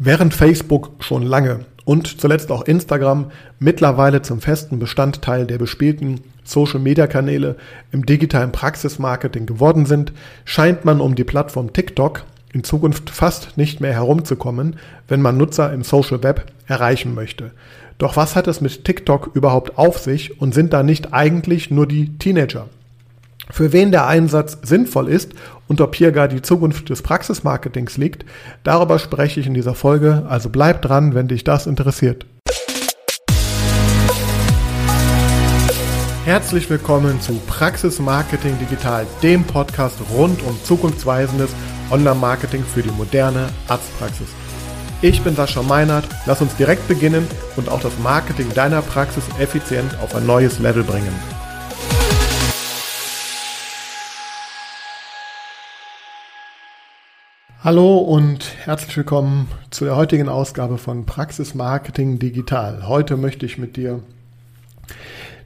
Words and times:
Während 0.00 0.32
Facebook 0.32 0.92
schon 1.00 1.24
lange 1.24 1.66
und 1.84 2.20
zuletzt 2.20 2.52
auch 2.52 2.62
Instagram 2.62 3.32
mittlerweile 3.58 4.22
zum 4.22 4.40
festen 4.40 4.78
Bestandteil 4.78 5.44
der 5.44 5.58
bespielten 5.58 6.20
Social-Media-Kanäle 6.44 7.56
im 7.90 8.06
digitalen 8.06 8.52
Praxismarketing 8.52 9.46
geworden 9.46 9.86
sind, 9.86 10.12
scheint 10.44 10.84
man 10.84 11.00
um 11.00 11.16
die 11.16 11.24
Plattform 11.24 11.72
TikTok 11.72 12.22
in 12.52 12.62
Zukunft 12.62 13.10
fast 13.10 13.58
nicht 13.58 13.80
mehr 13.80 13.92
herumzukommen, 13.92 14.76
wenn 15.08 15.20
man 15.20 15.36
Nutzer 15.36 15.72
im 15.72 15.82
Social 15.82 16.22
Web 16.22 16.46
erreichen 16.68 17.16
möchte. 17.16 17.50
Doch 17.98 18.16
was 18.16 18.36
hat 18.36 18.46
es 18.46 18.60
mit 18.60 18.84
TikTok 18.84 19.32
überhaupt 19.34 19.78
auf 19.78 19.98
sich 19.98 20.40
und 20.40 20.54
sind 20.54 20.72
da 20.72 20.84
nicht 20.84 21.12
eigentlich 21.12 21.72
nur 21.72 21.88
die 21.88 22.16
Teenager? 22.18 22.68
Für 23.50 23.72
wen 23.72 23.90
der 23.90 24.06
Einsatz 24.06 24.58
sinnvoll 24.62 25.08
ist 25.08 25.32
und 25.68 25.80
ob 25.80 25.94
hier 25.94 26.12
gar 26.12 26.28
die 26.28 26.42
Zukunft 26.42 26.90
des 26.90 27.02
Praxismarketings 27.02 27.96
liegt, 27.96 28.24
darüber 28.62 28.98
spreche 28.98 29.40
ich 29.40 29.46
in 29.46 29.54
dieser 29.54 29.74
Folge, 29.74 30.26
also 30.28 30.50
bleib 30.50 30.82
dran, 30.82 31.14
wenn 31.14 31.28
dich 31.28 31.44
das 31.44 31.66
interessiert. 31.66 32.26
Herzlich 36.26 36.68
willkommen 36.68 37.22
zu 37.22 37.40
Praxis 37.46 37.98
Marketing 38.00 38.58
Digital, 38.58 39.06
dem 39.22 39.44
Podcast 39.44 39.96
rund 40.12 40.42
um 40.42 40.62
zukunftsweisendes 40.62 41.50
Online-Marketing 41.90 42.62
für 42.62 42.82
die 42.82 42.90
moderne 42.90 43.48
Arztpraxis. 43.66 44.28
Ich 45.00 45.22
bin 45.22 45.34
Sascha 45.34 45.62
Meinert, 45.62 46.06
lass 46.26 46.42
uns 46.42 46.54
direkt 46.56 46.86
beginnen 46.86 47.26
und 47.56 47.70
auch 47.70 47.80
das 47.80 47.98
Marketing 48.00 48.52
deiner 48.52 48.82
Praxis 48.82 49.24
effizient 49.38 49.96
auf 50.02 50.14
ein 50.14 50.26
neues 50.26 50.58
Level 50.58 50.82
bringen. 50.82 51.37
Hallo 57.68 57.98
und 57.98 58.46
herzlich 58.64 58.96
willkommen 58.96 59.46
zu 59.68 59.84
der 59.84 59.94
heutigen 59.94 60.30
Ausgabe 60.30 60.78
von 60.78 61.04
Praxis 61.04 61.54
Marketing 61.54 62.18
Digital. 62.18 62.88
Heute 62.88 63.18
möchte 63.18 63.44
ich 63.44 63.58
mit 63.58 63.76
dir 63.76 64.00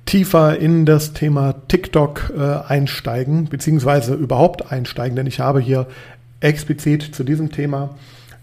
tiefer 0.07 0.57
in 0.57 0.87
das 0.87 1.15
Thema 1.15 1.57
TikTok 1.67 2.33
äh, 2.39 2.71
einsteigen, 2.71 3.47
beziehungsweise 3.47 4.15
überhaupt 4.15 4.71
einsteigen, 4.71 5.17
denn 5.17 5.27
ich 5.27 5.41
habe 5.41 5.59
hier 5.59 5.89
explizit 6.39 7.13
zu 7.13 7.25
diesem 7.25 7.51
Thema 7.51 7.91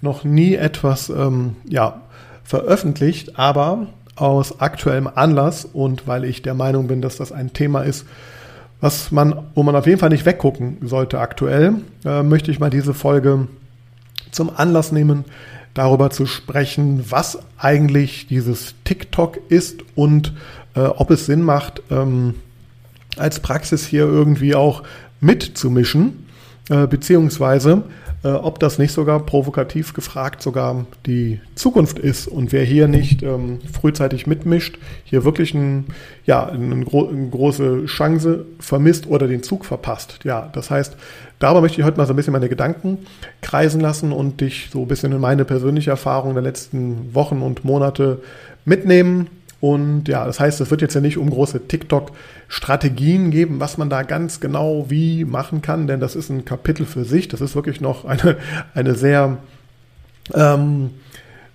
noch 0.01 0.25
nie 0.25 0.55
etwas 0.55 1.07
ähm, 1.07 1.55
ja, 1.63 2.01
veröffentlicht, 2.43 3.39
aber 3.39 3.87
aus 4.17 4.59
aktuellem 4.59 5.07
Anlass 5.07 5.63
und 5.63 6.05
weil 6.05 6.25
ich 6.25 6.41
der 6.41 6.53
Meinung 6.53 6.87
bin, 6.87 7.01
dass 7.01 7.15
das 7.15 7.31
ein 7.31 7.53
Thema 7.53 7.83
ist, 7.83 8.05
was 8.81 9.09
man, 9.11 9.47
wo 9.55 9.63
man 9.63 9.77
auf 9.77 9.87
jeden 9.87 9.99
Fall 9.99 10.09
nicht 10.09 10.25
weggucken 10.25 10.79
sollte 10.81 11.19
aktuell, 11.19 11.75
äh, 12.03 12.23
möchte 12.23 12.51
ich 12.51 12.59
mal 12.59 12.69
diese 12.69 12.93
Folge 12.93 13.47
zum 14.31 14.49
Anlass 14.55 14.91
nehmen, 14.91 15.25
darüber 15.73 16.09
zu 16.09 16.25
sprechen, 16.25 17.05
was 17.09 17.39
eigentlich 17.57 18.27
dieses 18.27 18.75
TikTok 18.83 19.39
ist 19.49 19.81
und 19.95 20.33
äh, 20.75 20.81
ob 20.81 21.11
es 21.11 21.25
Sinn 21.25 21.41
macht, 21.41 21.81
ähm, 21.89 22.35
als 23.17 23.39
Praxis 23.39 23.85
hier 23.85 24.03
irgendwie 24.03 24.55
auch 24.55 24.83
mitzumischen, 25.21 26.25
äh, 26.69 26.87
beziehungsweise 26.87 27.83
äh, 28.23 28.29
ob 28.29 28.59
das 28.59 28.77
nicht 28.79 28.91
sogar 28.91 29.19
provokativ 29.25 29.93
gefragt 29.93 30.41
sogar 30.41 30.85
die 31.05 31.39
Zukunft 31.55 31.99
ist 31.99 32.27
und 32.27 32.51
wer 32.51 32.63
hier 32.63 32.87
nicht 32.87 33.23
ähm, 33.23 33.59
frühzeitig 33.71 34.27
mitmischt, 34.27 34.77
hier 35.05 35.23
wirklich 35.23 35.53
ein, 35.53 35.85
ja, 36.25 36.45
eine, 36.45 36.83
gro 36.83 37.07
eine 37.07 37.29
große 37.29 37.85
Chance 37.85 38.45
vermisst 38.59 39.07
oder 39.07 39.27
den 39.27 39.43
Zug 39.43 39.65
verpasst. 39.65 40.19
Ja, 40.23 40.49
das 40.53 40.69
heißt, 40.69 40.97
darüber 41.39 41.61
möchte 41.61 41.79
ich 41.79 41.85
heute 41.85 41.97
mal 41.97 42.07
so 42.07 42.13
ein 42.13 42.15
bisschen 42.17 42.33
meine 42.33 42.49
Gedanken 42.49 42.99
kreisen 43.41 43.79
lassen 43.79 44.11
und 44.11 44.41
dich 44.41 44.69
so 44.71 44.81
ein 44.81 44.87
bisschen 44.87 45.11
in 45.11 45.21
meine 45.21 45.45
persönliche 45.45 45.91
Erfahrung 45.91 46.33
der 46.33 46.43
letzten 46.43 47.13
Wochen 47.13 47.41
und 47.41 47.63
Monate 47.63 48.21
mitnehmen 48.65 49.27
und 49.61 50.07
ja, 50.07 50.25
das 50.25 50.39
heißt, 50.39 50.61
es 50.61 50.71
wird 50.71 50.81
jetzt 50.81 50.93
ja 50.93 51.01
nicht 51.01 51.17
um 51.17 51.29
große 51.29 51.67
TikTok-Strategien 52.49 53.31
geben, 53.31 53.59
was 53.59 53.77
man 53.77 53.89
da 53.89 54.03
ganz 54.03 54.39
genau 54.39 54.89
wie 54.89 55.23
machen 55.25 55.61
kann, 55.61 55.87
denn 55.87 55.99
das 55.99 56.15
ist 56.15 56.29
ein 56.29 56.45
Kapitel 56.45 56.85
für 56.85 57.05
sich. 57.05 57.27
Das 57.27 57.41
ist 57.41 57.55
wirklich 57.55 57.79
noch 57.79 58.05
eine, 58.05 58.37
eine 58.73 58.95
sehr, 58.95 59.37
ähm, 60.33 60.89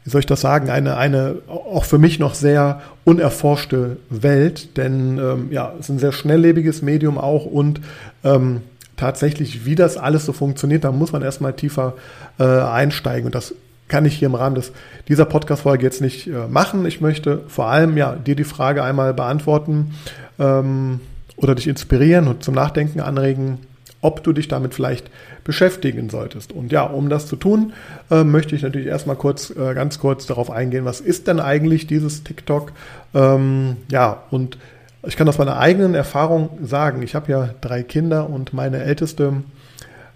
wie 0.05 0.11
soll 0.11 0.21
ich 0.21 0.27
das 0.27 0.41
sagen, 0.41 0.71
eine, 0.71 0.97
eine 0.97 1.37
auch 1.49 1.85
für 1.85 1.99
mich 1.99 2.19
noch 2.19 2.35
sehr 2.35 2.81
unerforschte 3.05 3.97
Welt, 4.09 4.77
denn 4.77 5.19
ähm, 5.19 5.49
ja, 5.51 5.73
es 5.75 5.87
ist 5.87 5.91
ein 5.91 5.99
sehr 5.99 6.13
schnelllebiges 6.13 6.83
Medium 6.83 7.19
auch 7.19 7.45
und 7.45 7.81
ähm, 8.23 8.61
tatsächlich, 8.97 9.67
wie 9.67 9.75
das 9.75 9.97
alles 9.97 10.25
so 10.25 10.33
funktioniert, 10.33 10.85
da 10.85 10.93
muss 10.93 11.13
man 11.13 11.23
erstmal 11.23 11.55
tiefer 11.55 11.95
äh, 12.39 12.45
einsteigen. 12.45 13.27
Und 13.27 13.35
das 13.35 13.55
kann 13.89 14.05
ich 14.05 14.17
hier 14.17 14.27
im 14.27 14.35
Rahmen 14.35 14.55
des, 14.55 14.73
dieser 15.09 15.25
Podcast-Folge 15.25 15.85
jetzt 15.85 16.01
nicht 16.01 16.27
äh, 16.27 16.47
machen. 16.49 16.87
Ich 16.87 17.01
möchte 17.01 17.43
vor 17.49 17.67
allem 17.67 17.97
ja 17.97 18.15
dir 18.15 18.37
die 18.37 18.45
Frage 18.45 18.83
einmal 18.83 19.13
beantworten 19.13 19.95
ähm, 20.39 21.01
oder 21.37 21.55
dich 21.55 21.67
inspirieren 21.67 22.29
und 22.29 22.45
zum 22.45 22.55
Nachdenken 22.55 23.01
anregen, 23.01 23.59
ob 24.01 24.23
du 24.23 24.33
dich 24.33 24.49
damit 24.49 24.75
vielleicht 24.75 25.11
beschäftigen 25.45 26.11
solltest. 26.11 26.53
Und 26.53 26.73
ja, 26.73 26.83
um 26.85 27.09
das 27.09 27.27
zu 27.27 27.37
tun, 27.37 27.73
äh, 28.11 28.23
möchte 28.23 28.55
ich 28.55 28.63
natürlich 28.63 28.87
erstmal 28.87 29.17
kurz, 29.17 29.51
äh, 29.51 29.75
ganz 29.75 29.99
kurz 29.99 30.27
darauf 30.27 30.51
eingehen, 30.51 30.85
was 30.85 31.01
ist 31.01 31.27
denn 31.27 31.41
eigentlich 31.41 31.87
dieses 31.87 32.23
TikTok? 32.23 32.73
Ähm, 33.15 33.79
ja, 33.91 34.23
und 34.31 34.59
ich 35.07 35.17
kann 35.17 35.29
aus 35.29 35.39
meiner 35.39 35.59
eigenen 35.59 35.95
Erfahrung 35.95 36.51
sagen, 36.63 37.03
ich 37.03 37.15
habe 37.15 37.33
ja 37.33 37.51
drei 37.61 37.83
Kinder 37.83 38.29
und 38.29 38.53
meine 38.53 38.83
älteste, 38.83 39.43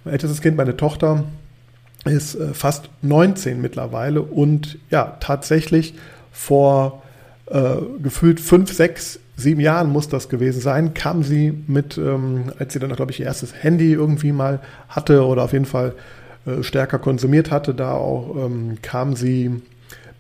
mein 0.05 0.13
ältestes 0.13 0.41
Kind, 0.43 0.57
meine 0.57 0.77
Tochter, 0.77 1.25
ist 2.05 2.35
äh, 2.35 2.55
fast 2.55 2.91
19 3.03 3.61
mittlerweile 3.61 4.23
und 4.23 4.79
ja, 4.91 5.17
tatsächlich 5.21 5.95
vor 6.31 7.03
äh, 7.47 7.77
gefühlt 8.03 8.41
fünf, 8.41 8.73
sechs, 8.73 9.19
sieben 9.39 9.61
Jahren 9.61 9.91
muss 9.91 10.09
das 10.09 10.29
gewesen 10.29 10.61
sein, 10.61 10.95
kam 10.95 11.23
sie 11.23 11.57
mit, 11.67 11.97
ähm, 11.97 12.53
als 12.59 12.73
sie 12.73 12.81
dann, 12.81 12.93
glaube 12.93 13.13
ich, 13.13 13.21
ihr 13.21 13.27
erstes 13.27 13.55
Handy 13.63 13.93
irgendwie 13.93 14.33
mal 14.33 14.61
hatte 14.89 15.25
oder 15.25 15.45
auf 15.45 15.53
jeden 15.53 15.65
Fall 15.65 15.95
äh, 16.45 16.63
stärker 16.63 16.99
konsumiert 16.99 17.51
hatte, 17.51 17.73
da 17.73 17.93
auch 17.93 18.37
ähm, 18.37 18.79
kam 18.83 19.15
sie 19.15 19.63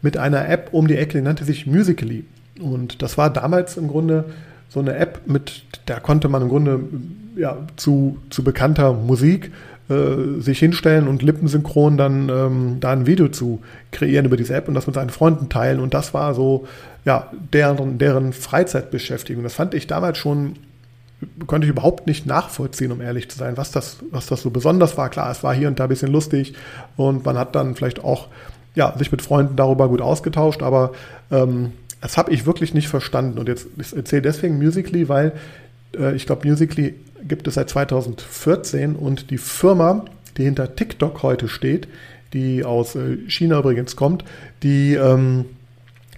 mit 0.02 0.16
einer 0.16 0.48
App 0.48 0.68
um 0.72 0.86
die 0.86 0.96
Ecke, 0.96 1.18
die 1.18 1.24
nannte 1.24 1.44
sich 1.44 1.66
Musically. 1.66 2.24
Und 2.60 3.02
das 3.02 3.18
war 3.18 3.30
damals 3.30 3.76
im 3.76 3.88
Grunde 3.88 4.26
so 4.68 4.80
eine 4.80 4.94
App, 4.94 5.22
mit 5.26 5.64
der 5.88 6.00
konnte 6.00 6.28
man 6.28 6.42
im 6.42 6.48
Grunde 6.48 6.80
ja, 7.36 7.66
zu, 7.76 8.18
zu 8.30 8.44
bekannter 8.44 8.92
Musik 8.92 9.50
äh, 9.88 10.41
sich 10.41 10.59
hinstellen 10.59 11.09
und 11.09 11.22
lippensynchron 11.22 11.97
dann 11.97 12.28
ähm, 12.28 12.76
da 12.81 12.93
ein 12.93 13.06
Video 13.06 13.28
zu 13.28 13.62
kreieren 13.91 14.26
über 14.26 14.37
diese 14.37 14.54
App 14.54 14.69
und 14.69 14.75
das 14.75 14.87
mit 14.87 14.94
seinen 14.94 15.10
Freunden 15.10 15.49
teilen. 15.49 15.81
Und 15.81 15.94
das 15.94 16.12
war 16.12 16.34
so, 16.34 16.66
ja, 17.04 17.31
deren, 17.53 17.99
deren 17.99 18.32
Freizeitbeschäftigung. 18.32 19.43
Das 19.43 19.54
fand 19.54 19.75
ich 19.75 19.87
damals 19.87 20.19
schon, 20.19 20.56
konnte 21.47 21.66
ich 21.66 21.71
überhaupt 21.71 22.06
nicht 22.06 22.26
nachvollziehen, 22.26 22.93
um 22.93 23.00
ehrlich 23.00 23.31
zu 23.31 23.38
sein, 23.38 23.56
was 23.56 23.71
das, 23.71 23.99
was 24.10 24.26
das 24.26 24.43
so 24.43 24.50
besonders 24.50 24.97
war. 24.99 25.09
Klar, 25.09 25.31
es 25.31 25.43
war 25.43 25.54
hier 25.54 25.69
und 25.69 25.81
da 25.81 25.84
ein 25.84 25.88
bisschen 25.88 26.12
lustig 26.12 26.55
und 26.97 27.25
man 27.25 27.38
hat 27.38 27.55
dann 27.55 27.75
vielleicht 27.75 28.05
auch 28.05 28.28
ja, 28.75 28.94
sich 28.97 29.10
mit 29.10 29.22
Freunden 29.22 29.56
darüber 29.56 29.88
gut 29.88 30.00
ausgetauscht, 30.00 30.62
aber 30.62 30.93
ähm, 31.31 31.72
das 32.00 32.16
habe 32.16 32.32
ich 32.32 32.47
wirklich 32.47 32.75
nicht 32.75 32.88
verstanden. 32.88 33.38
Und 33.38 33.49
jetzt 33.49 33.66
ich 33.78 33.97
erzähle 33.97 34.22
deswegen 34.22 34.59
Musically, 34.59 35.09
weil 35.09 35.32
äh, 35.99 36.15
ich 36.15 36.26
glaube, 36.26 36.47
Musically 36.47 36.94
gibt 37.28 37.46
es 37.46 37.54
seit 37.54 37.70
2014 37.70 38.96
und 38.96 39.30
die 39.30 39.38
Firma, 39.38 40.04
die 40.36 40.44
hinter 40.44 40.74
TikTok 40.74 41.22
heute 41.22 41.48
steht, 41.48 41.88
die 42.32 42.64
aus 42.64 42.94
äh, 42.94 43.18
China 43.28 43.60
übrigens 43.60 43.96
kommt, 43.96 44.24
die 44.62 44.94
ähm, 44.94 45.46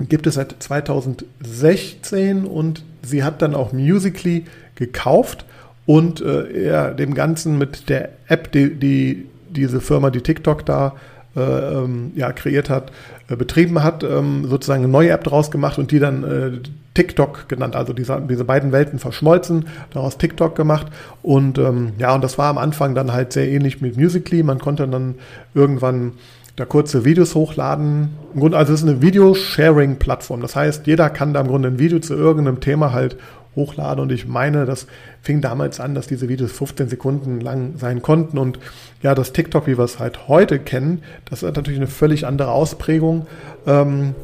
gibt 0.08 0.26
es 0.26 0.34
seit 0.34 0.56
2016 0.58 2.44
und 2.44 2.84
sie 3.02 3.22
hat 3.22 3.42
dann 3.42 3.54
auch 3.54 3.72
Musically 3.72 4.46
gekauft 4.74 5.44
und 5.86 6.20
äh, 6.20 6.66
ja, 6.66 6.90
dem 6.90 7.14
Ganzen 7.14 7.58
mit 7.58 7.88
der 7.88 8.10
App, 8.28 8.52
die, 8.52 8.74
die 8.74 9.26
diese 9.50 9.80
Firma, 9.80 10.10
die 10.10 10.20
TikTok 10.20 10.64
da 10.64 10.94
ja, 11.34 12.32
kreiert 12.32 12.70
hat, 12.70 12.90
äh, 13.28 13.36
betrieben 13.36 13.82
hat, 13.82 14.02
ähm, 14.02 14.46
sozusagen 14.46 14.82
eine 14.82 14.92
neue 14.92 15.10
App 15.10 15.24
draus 15.24 15.50
gemacht 15.50 15.78
und 15.78 15.92
die 15.92 16.00
dann 16.00 16.24
äh, 16.24 16.50
TikTok 16.94 17.48
genannt, 17.48 17.76
also 17.76 17.92
diese, 17.92 18.20
diese 18.28 18.44
beiden 18.44 18.72
Welten 18.72 18.98
verschmolzen, 18.98 19.66
daraus 19.92 20.18
TikTok 20.18 20.56
gemacht. 20.56 20.88
Und 21.22 21.58
ähm, 21.58 21.92
ja, 21.98 22.14
und 22.14 22.24
das 22.24 22.36
war 22.36 22.48
am 22.48 22.58
Anfang 22.58 22.94
dann 22.94 23.12
halt 23.12 23.32
sehr 23.32 23.48
ähnlich 23.48 23.80
mit 23.80 23.96
Musically. 23.96 24.42
Man 24.42 24.58
konnte 24.58 24.88
dann 24.88 25.14
irgendwann 25.54 26.12
da 26.56 26.64
kurze 26.64 27.04
Videos 27.04 27.34
hochladen. 27.34 28.10
Im 28.34 28.40
Grunde, 28.40 28.58
also 28.58 28.72
es 28.72 28.82
ist 28.82 28.88
eine 28.88 29.00
Video-Sharing-Plattform. 29.00 30.40
Das 30.40 30.56
heißt, 30.56 30.86
jeder 30.86 31.08
kann 31.10 31.32
da 31.32 31.40
im 31.40 31.46
Grunde 31.46 31.68
ein 31.68 31.78
Video 31.78 32.00
zu 32.00 32.14
irgendeinem 32.14 32.60
Thema 32.60 32.92
halt 32.92 33.16
hochladen. 33.56 34.02
Und 34.02 34.12
ich 34.12 34.26
meine, 34.26 34.66
das 34.66 34.86
fing 35.22 35.40
damals 35.40 35.80
an, 35.80 35.94
dass 35.94 36.06
diese 36.06 36.28
Videos 36.28 36.52
15 36.52 36.88
Sekunden 36.88 37.40
lang 37.40 37.74
sein 37.76 38.02
konnten. 38.02 38.38
Und 38.38 38.58
ja, 39.02 39.14
das 39.14 39.32
TikTok, 39.32 39.66
wie 39.66 39.78
wir 39.78 39.84
es 39.84 39.98
halt 39.98 40.28
heute 40.28 40.58
kennen, 40.58 41.02
das 41.28 41.42
hat 41.42 41.56
natürlich 41.56 41.80
eine 41.80 41.88
völlig 41.88 42.26
andere 42.26 42.52
Ausprägung, 42.52 43.26
ähm, 43.66 44.14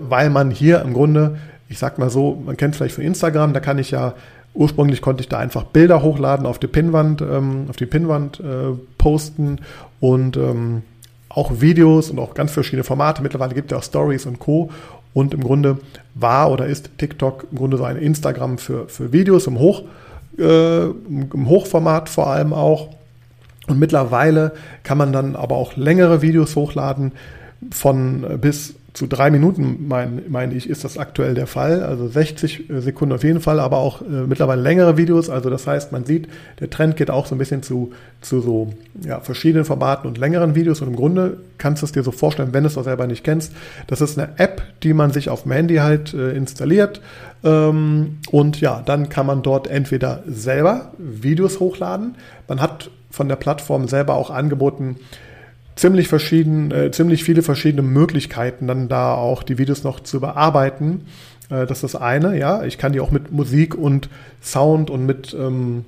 weil 0.00 0.30
man 0.30 0.50
hier 0.50 0.82
im 0.82 0.92
Grunde 0.92 1.36
ich 1.68 1.78
sag 1.78 1.98
mal 1.98 2.10
so, 2.10 2.40
man 2.44 2.56
kennt 2.56 2.74
es 2.74 2.78
vielleicht 2.78 2.94
von 2.94 3.04
Instagram, 3.04 3.52
da 3.52 3.60
kann 3.60 3.78
ich 3.78 3.90
ja, 3.90 4.14
ursprünglich 4.54 5.00
konnte 5.00 5.22
ich 5.22 5.28
da 5.28 5.38
einfach 5.38 5.64
Bilder 5.64 6.02
hochladen 6.02 6.46
auf 6.46 6.58
die 6.58 6.66
Pinnwand, 6.66 7.20
ähm, 7.20 7.66
auf 7.68 7.76
die 7.76 7.86
Pinnwand 7.86 8.40
äh, 8.40 8.76
posten 8.98 9.60
und 10.00 10.36
ähm, 10.36 10.82
auch 11.28 11.60
Videos 11.60 12.10
und 12.10 12.20
auch 12.20 12.34
ganz 12.34 12.52
verschiedene 12.52 12.84
Formate. 12.84 13.22
Mittlerweile 13.22 13.54
gibt 13.54 13.72
es 13.72 13.78
auch 13.78 13.82
Stories 13.82 14.26
und 14.26 14.38
Co. 14.38 14.70
Und 15.14 15.32
im 15.32 15.42
Grunde 15.42 15.78
war 16.14 16.50
oder 16.50 16.66
ist 16.66 16.90
TikTok 16.98 17.46
im 17.50 17.58
Grunde 17.58 17.76
so 17.76 17.84
ein 17.84 17.96
Instagram 17.96 18.58
für, 18.58 18.88
für 18.88 19.12
Videos 19.12 19.46
im, 19.46 19.58
Hoch, 19.58 19.84
äh, 20.38 20.84
im 20.86 21.48
Hochformat 21.48 22.08
vor 22.08 22.26
allem 22.26 22.52
auch. 22.52 22.90
Und 23.68 23.78
mittlerweile 23.78 24.52
kann 24.82 24.98
man 24.98 25.12
dann 25.12 25.36
aber 25.36 25.56
auch 25.56 25.76
längere 25.76 26.20
Videos 26.20 26.56
hochladen 26.56 27.12
von 27.70 28.26
bis 28.40 28.74
zu 28.94 29.08
drei 29.08 29.32
Minuten, 29.32 29.88
meine 29.88 30.22
mein 30.28 30.56
ich, 30.56 30.70
ist 30.70 30.84
das 30.84 30.98
aktuell 30.98 31.34
der 31.34 31.48
Fall. 31.48 31.82
Also 31.82 32.06
60 32.06 32.70
äh, 32.70 32.80
Sekunden 32.80 33.12
auf 33.12 33.24
jeden 33.24 33.40
Fall, 33.40 33.58
aber 33.58 33.78
auch 33.78 34.02
äh, 34.02 34.26
mittlerweile 34.28 34.62
längere 34.62 34.96
Videos. 34.96 35.28
Also 35.28 35.50
das 35.50 35.66
heißt, 35.66 35.90
man 35.90 36.04
sieht, 36.04 36.28
der 36.60 36.70
Trend 36.70 36.96
geht 36.96 37.10
auch 37.10 37.26
so 37.26 37.34
ein 37.34 37.38
bisschen 37.38 37.64
zu, 37.64 37.92
zu 38.20 38.40
so 38.40 38.72
ja, 39.04 39.18
verschiedenen 39.18 39.64
Formaten 39.64 40.06
und 40.06 40.16
längeren 40.16 40.54
Videos. 40.54 40.80
Und 40.80 40.88
im 40.88 40.96
Grunde 40.96 41.38
kannst 41.58 41.82
du 41.82 41.86
es 41.86 41.92
dir 41.92 42.04
so 42.04 42.12
vorstellen, 42.12 42.50
wenn 42.52 42.62
du 42.62 42.68
es 42.68 42.78
auch 42.78 42.84
selber 42.84 43.08
nicht 43.08 43.24
kennst. 43.24 43.52
Das 43.88 44.00
ist 44.00 44.16
eine 44.16 44.38
App, 44.38 44.62
die 44.84 44.94
man 44.94 45.10
sich 45.10 45.28
auf 45.28 45.42
dem 45.42 45.50
Handy 45.50 45.76
halt 45.76 46.14
äh, 46.14 46.30
installiert. 46.30 47.00
Ähm, 47.42 48.18
und 48.30 48.60
ja, 48.60 48.80
dann 48.86 49.08
kann 49.08 49.26
man 49.26 49.42
dort 49.42 49.66
entweder 49.66 50.22
selber 50.28 50.92
Videos 50.98 51.58
hochladen. 51.58 52.14
Man 52.46 52.60
hat 52.60 52.90
von 53.10 53.28
der 53.28 53.36
Plattform 53.36 53.88
selber 53.88 54.14
auch 54.14 54.30
angeboten, 54.30 54.96
ziemlich 55.76 56.08
verschieden, 56.08 56.70
äh, 56.70 56.90
ziemlich 56.90 57.24
viele 57.24 57.42
verschiedene 57.42 57.82
Möglichkeiten, 57.82 58.66
dann 58.66 58.88
da 58.88 59.14
auch 59.14 59.42
die 59.42 59.58
Videos 59.58 59.84
noch 59.84 60.00
zu 60.00 60.20
bearbeiten. 60.20 61.06
Äh, 61.50 61.66
das 61.66 61.82
ist 61.82 61.94
das 61.94 61.96
eine, 61.96 62.38
ja. 62.38 62.64
Ich 62.64 62.78
kann 62.78 62.92
die 62.92 63.00
auch 63.00 63.10
mit 63.10 63.32
Musik 63.32 63.74
und 63.74 64.08
Sound 64.42 64.90
und 64.90 65.06
mit 65.06 65.34
ähm, 65.38 65.84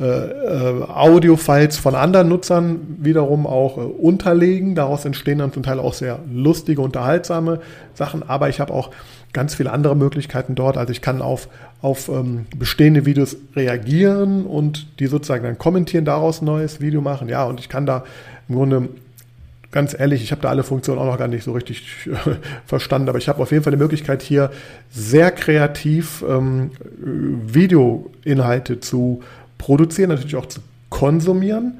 äh, 0.00 0.04
äh 0.04 0.82
Audio-Files 0.82 1.76
von 1.78 1.94
anderen 1.94 2.28
Nutzern 2.28 2.80
wiederum 3.00 3.46
auch 3.46 3.78
äh, 3.78 3.80
unterlegen. 3.80 4.74
Daraus 4.74 5.04
entstehen 5.04 5.38
dann 5.38 5.52
zum 5.52 5.62
Teil 5.62 5.78
auch 5.78 5.94
sehr 5.94 6.18
lustige, 6.32 6.82
unterhaltsame 6.82 7.60
Sachen. 7.94 8.28
Aber 8.28 8.48
ich 8.48 8.60
habe 8.60 8.72
auch 8.72 8.90
ganz 9.32 9.54
viele 9.54 9.72
andere 9.72 9.94
Möglichkeiten 9.94 10.54
dort. 10.54 10.76
Also 10.76 10.90
ich 10.90 11.02
kann 11.02 11.22
auf, 11.22 11.48
auf 11.82 12.08
ähm, 12.08 12.46
bestehende 12.56 13.06
Videos 13.06 13.36
reagieren 13.54 14.46
und 14.46 14.98
die 15.00 15.06
sozusagen 15.06 15.44
dann 15.44 15.58
kommentieren, 15.58 16.04
daraus 16.04 16.42
ein 16.42 16.46
neues 16.46 16.80
Video 16.80 17.00
machen. 17.00 17.28
Ja, 17.28 17.44
und 17.44 17.60
ich 17.60 17.68
kann 17.68 17.86
da 17.86 18.04
im 18.48 18.54
Grunde 18.54 18.88
ganz 19.70 19.98
ehrlich, 19.98 20.22
ich 20.22 20.32
habe 20.32 20.42
da 20.42 20.48
alle 20.48 20.62
Funktionen 20.62 20.98
auch 20.98 21.06
noch 21.06 21.18
gar 21.18 21.28
nicht 21.28 21.44
so 21.44 21.52
richtig 21.52 22.08
verstanden, 22.66 23.08
aber 23.08 23.18
ich 23.18 23.28
habe 23.28 23.42
auf 23.42 23.50
jeden 23.50 23.62
Fall 23.62 23.72
die 23.72 23.78
Möglichkeit, 23.78 24.22
hier 24.22 24.50
sehr 24.90 25.30
kreativ 25.30 26.24
ähm, 26.28 26.70
Videoinhalte 26.98 28.80
zu 28.80 29.22
produzieren, 29.58 30.10
natürlich 30.10 30.36
auch 30.36 30.46
zu 30.46 30.60
konsumieren. 30.88 31.78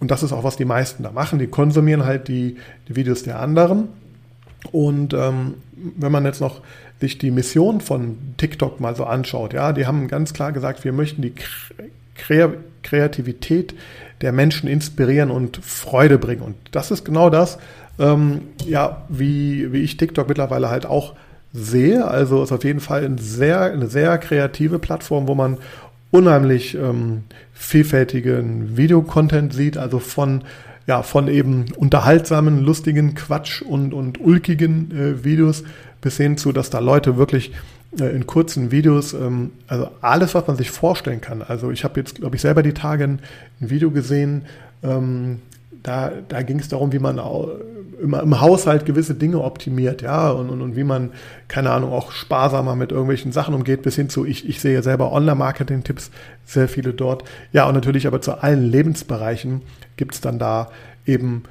Und 0.00 0.10
das 0.10 0.22
ist 0.22 0.32
auch, 0.32 0.44
was 0.44 0.56
die 0.56 0.64
meisten 0.64 1.04
da 1.04 1.12
machen. 1.12 1.38
Die 1.38 1.46
konsumieren 1.46 2.04
halt 2.04 2.28
die, 2.28 2.56
die 2.88 2.96
Videos 2.96 3.22
der 3.22 3.40
anderen. 3.40 3.88
Und 4.72 5.14
ähm, 5.14 5.54
wenn 5.96 6.12
man 6.12 6.24
jetzt 6.24 6.40
noch 6.40 6.60
sich 7.00 7.18
die 7.18 7.30
Mission 7.30 7.80
von 7.80 8.18
TikTok 8.36 8.80
mal 8.80 8.94
so 8.94 9.04
anschaut, 9.04 9.54
ja, 9.54 9.72
die 9.72 9.86
haben 9.86 10.08
ganz 10.08 10.32
klar 10.32 10.52
gesagt, 10.52 10.84
wir 10.84 10.92
möchten 10.92 11.22
die 11.22 11.32
Kreativität 12.14 13.74
der 14.20 14.32
Menschen 14.32 14.68
inspirieren 14.68 15.30
und 15.30 15.58
Freude 15.58 16.18
bringen. 16.18 16.42
Und 16.42 16.56
das 16.70 16.90
ist 16.90 17.04
genau 17.04 17.30
das, 17.30 17.58
ähm, 17.98 18.42
ja, 18.66 19.02
wie, 19.08 19.72
wie 19.72 19.82
ich 19.82 19.96
TikTok 19.96 20.28
mittlerweile 20.28 20.70
halt 20.70 20.86
auch 20.86 21.14
sehe. 21.52 22.06
Also 22.06 22.42
ist 22.42 22.52
auf 22.52 22.64
jeden 22.64 22.80
Fall 22.80 23.04
ein 23.04 23.18
sehr, 23.18 23.60
eine 23.60 23.88
sehr 23.88 24.16
kreative 24.18 24.78
Plattform, 24.78 25.28
wo 25.28 25.34
man 25.34 25.58
unheimlich 26.10 26.74
ähm, 26.74 27.24
vielfältigen 27.52 28.76
Videocontent 28.76 29.52
sieht, 29.52 29.76
also 29.76 29.98
von 29.98 30.44
ja, 30.86 31.02
von 31.02 31.28
eben 31.28 31.66
unterhaltsamen, 31.76 32.64
lustigen 32.64 33.14
Quatsch 33.14 33.62
und, 33.62 33.94
und 33.94 34.20
ulkigen 34.20 34.90
äh, 34.90 35.24
Videos 35.24 35.62
bis 36.00 36.16
hin 36.16 36.36
zu, 36.36 36.52
dass 36.52 36.70
da 36.70 36.80
Leute 36.80 37.16
wirklich 37.16 37.52
in 37.98 38.26
kurzen 38.26 38.70
Videos, 38.70 39.12
ähm, 39.12 39.50
also 39.66 39.88
alles, 40.00 40.34
was 40.34 40.46
man 40.46 40.56
sich 40.56 40.70
vorstellen 40.70 41.20
kann. 41.20 41.42
Also 41.42 41.70
ich 41.70 41.84
habe 41.84 42.00
jetzt, 42.00 42.16
glaube 42.16 42.36
ich, 42.36 42.42
selber 42.42 42.62
die 42.62 42.72
Tage 42.72 43.04
ein, 43.04 43.20
Video 43.60 43.90
gesehen, 43.90 44.42
ähm, 44.82 45.40
da, 45.82 46.12
da 46.28 46.42
ging 46.42 46.58
es 46.58 46.68
darum, 46.68 46.92
wie 46.92 46.98
man 46.98 47.18
im, 48.00 48.14
im, 48.14 48.40
Haushalt 48.40 48.86
gewisse 48.86 49.14
Dinge 49.14 49.40
optimiert, 49.40 50.02
ja, 50.02 50.30
und, 50.30 50.48
und, 50.48 50.62
und, 50.62 50.76
wie 50.76 50.84
man, 50.84 51.10
keine 51.48 51.70
Ahnung, 51.70 51.92
auch 51.92 52.12
sparsamer 52.12 52.76
mit 52.76 52.92
irgendwelchen 52.92 53.32
Sachen 53.32 53.54
umgeht, 53.54 53.82
bis 53.82 53.96
hin 53.96 54.08
zu, 54.08 54.24
ich, 54.24 54.48
ich 54.48 54.60
sehe 54.60 54.82
selber 54.82 55.12
Online-Marketing-Tipps, 55.12 56.10
sehr 56.44 56.68
viele 56.68 56.92
dort. 56.92 57.24
Ja, 57.52 57.66
und 57.66 57.74
natürlich 57.74 58.06
aber 58.06 58.20
zu 58.20 58.42
allen 58.42 58.70
Lebensbereichen 58.70 59.62
gibt 59.96 60.14
es 60.14 60.20
dann 60.20 60.38
da 60.38 60.70
eben 61.04 61.44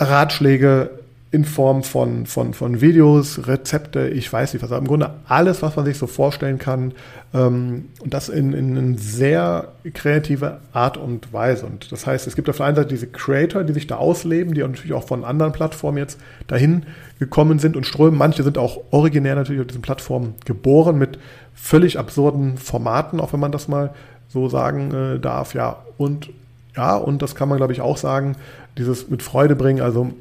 Ratschläge, 0.00 0.90
in 1.34 1.44
Form 1.44 1.82
von, 1.82 2.26
von, 2.26 2.54
von 2.54 2.80
Videos, 2.80 3.48
Rezepte, 3.48 4.08
ich 4.08 4.32
weiß 4.32 4.54
nicht 4.54 4.62
was. 4.62 4.70
Aber 4.70 4.78
Im 4.78 4.86
Grunde 4.86 5.14
alles, 5.26 5.62
was 5.62 5.74
man 5.74 5.84
sich 5.84 5.98
so 5.98 6.06
vorstellen 6.06 6.58
kann. 6.58 6.92
Ähm, 7.34 7.86
und 7.98 8.14
das 8.14 8.28
in, 8.28 8.52
in 8.52 8.78
eine 8.78 8.98
sehr 8.98 9.72
kreative 9.92 10.60
Art 10.72 10.96
und 10.96 11.32
Weise. 11.32 11.66
Und 11.66 11.90
das 11.90 12.06
heißt, 12.06 12.28
es 12.28 12.36
gibt 12.36 12.48
auf 12.48 12.58
der 12.58 12.66
einen 12.66 12.76
Seite 12.76 12.90
diese 12.90 13.08
Creator, 13.08 13.64
die 13.64 13.72
sich 13.72 13.88
da 13.88 13.96
ausleben, 13.96 14.54
die 14.54 14.60
natürlich 14.60 14.92
auch 14.92 15.08
von 15.08 15.24
anderen 15.24 15.50
Plattformen 15.50 15.98
jetzt 15.98 16.20
dahin 16.46 16.86
gekommen 17.18 17.58
sind 17.58 17.76
und 17.76 17.84
strömen. 17.84 18.16
Manche 18.16 18.44
sind 18.44 18.56
auch 18.56 18.78
originär 18.92 19.34
natürlich 19.34 19.60
auf 19.60 19.66
diesen 19.66 19.82
Plattformen 19.82 20.36
geboren 20.44 20.98
mit 20.98 21.18
völlig 21.52 21.98
absurden 21.98 22.58
Formaten, 22.58 23.18
auch 23.18 23.32
wenn 23.32 23.40
man 23.40 23.50
das 23.50 23.66
mal 23.66 23.92
so 24.28 24.48
sagen 24.48 24.94
äh, 24.94 25.18
darf. 25.18 25.52
Ja, 25.54 25.82
und 25.98 26.30
ja, 26.76 26.96
und 26.96 27.22
das 27.22 27.34
kann 27.34 27.48
man, 27.48 27.58
glaube 27.58 27.72
ich, 27.72 27.80
auch 27.80 27.96
sagen, 27.96 28.36
dieses 28.78 29.10
mit 29.10 29.22
Freude 29.22 29.56
bringen. 29.56 29.80
Also 29.80 30.12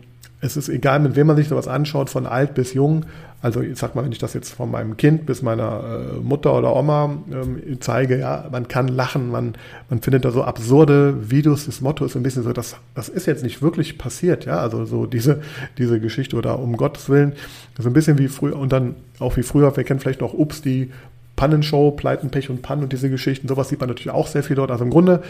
es 0.43 0.57
ist 0.57 0.67
egal, 0.67 0.99
mit 0.99 1.15
wem 1.15 1.27
man 1.27 1.37
sich 1.37 1.47
sowas 1.47 1.69
anschaut, 1.69 2.09
von 2.09 2.25
alt 2.25 2.53
bis 2.53 2.73
jung. 2.73 3.05
Also 3.41 3.61
ich 3.61 3.77
sag 3.77 3.95
mal, 3.95 4.03
wenn 4.03 4.11
ich 4.11 4.19
das 4.19 4.33
jetzt 4.33 4.51
von 4.51 4.69
meinem 4.69 4.97
Kind 4.97 5.25
bis 5.25 5.41
meiner 5.41 5.83
äh, 5.83 6.19
Mutter 6.19 6.53
oder 6.53 6.75
Oma 6.75 7.17
ähm, 7.31 7.61
zeige, 7.79 8.19
ja, 8.19 8.45
man 8.51 8.67
kann 8.67 8.89
lachen, 8.89 9.31
man, 9.31 9.53
man 9.89 10.01
findet 10.01 10.25
da 10.25 10.31
so 10.31 10.43
absurde 10.43 11.31
Videos. 11.31 11.65
Das 11.65 11.79
Motto 11.79 12.03
ist 12.03 12.17
ein 12.17 12.23
bisschen 12.23 12.43
so, 12.43 12.51
das, 12.51 12.75
das 12.93 13.07
ist 13.07 13.25
jetzt 13.25 13.41
nicht 13.41 13.61
wirklich 13.61 13.97
passiert, 13.97 14.43
ja. 14.45 14.57
Also 14.59 14.83
so 14.83 15.05
diese, 15.05 15.41
diese 15.77 16.01
Geschichte 16.01 16.35
oder 16.35 16.59
um 16.59 16.75
Gottes 16.75 17.07
Willen, 17.07 17.33
so 17.79 17.89
ein 17.89 17.93
bisschen 17.93 18.17
wie 18.17 18.27
früher 18.27 18.57
und 18.57 18.73
dann 18.73 18.95
auch 19.19 19.37
wie 19.37 19.43
früher, 19.43 19.75
wir 19.75 19.83
kennen 19.85 20.01
vielleicht 20.01 20.21
noch 20.21 20.33
Ups, 20.33 20.61
die 20.61 20.91
Pannenshow, 21.37 21.91
Pleiten, 21.91 22.31
Pech 22.31 22.49
und 22.49 22.61
Pannen 22.61 22.83
und 22.83 22.91
diese 22.91 23.09
Geschichten, 23.09 23.47
sowas 23.47 23.69
sieht 23.69 23.79
man 23.79 23.87
natürlich 23.87 24.11
auch 24.11 24.27
sehr 24.27 24.43
viel 24.43 24.57
dort. 24.57 24.71
Also 24.71 24.83
im 24.83 24.89
Grunde 24.89 25.23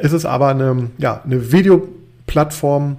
ist 0.00 0.12
es 0.12 0.26
aber 0.26 0.48
eine, 0.48 0.90
ja, 0.98 1.22
eine 1.24 1.50
Videoplattform, 1.50 2.98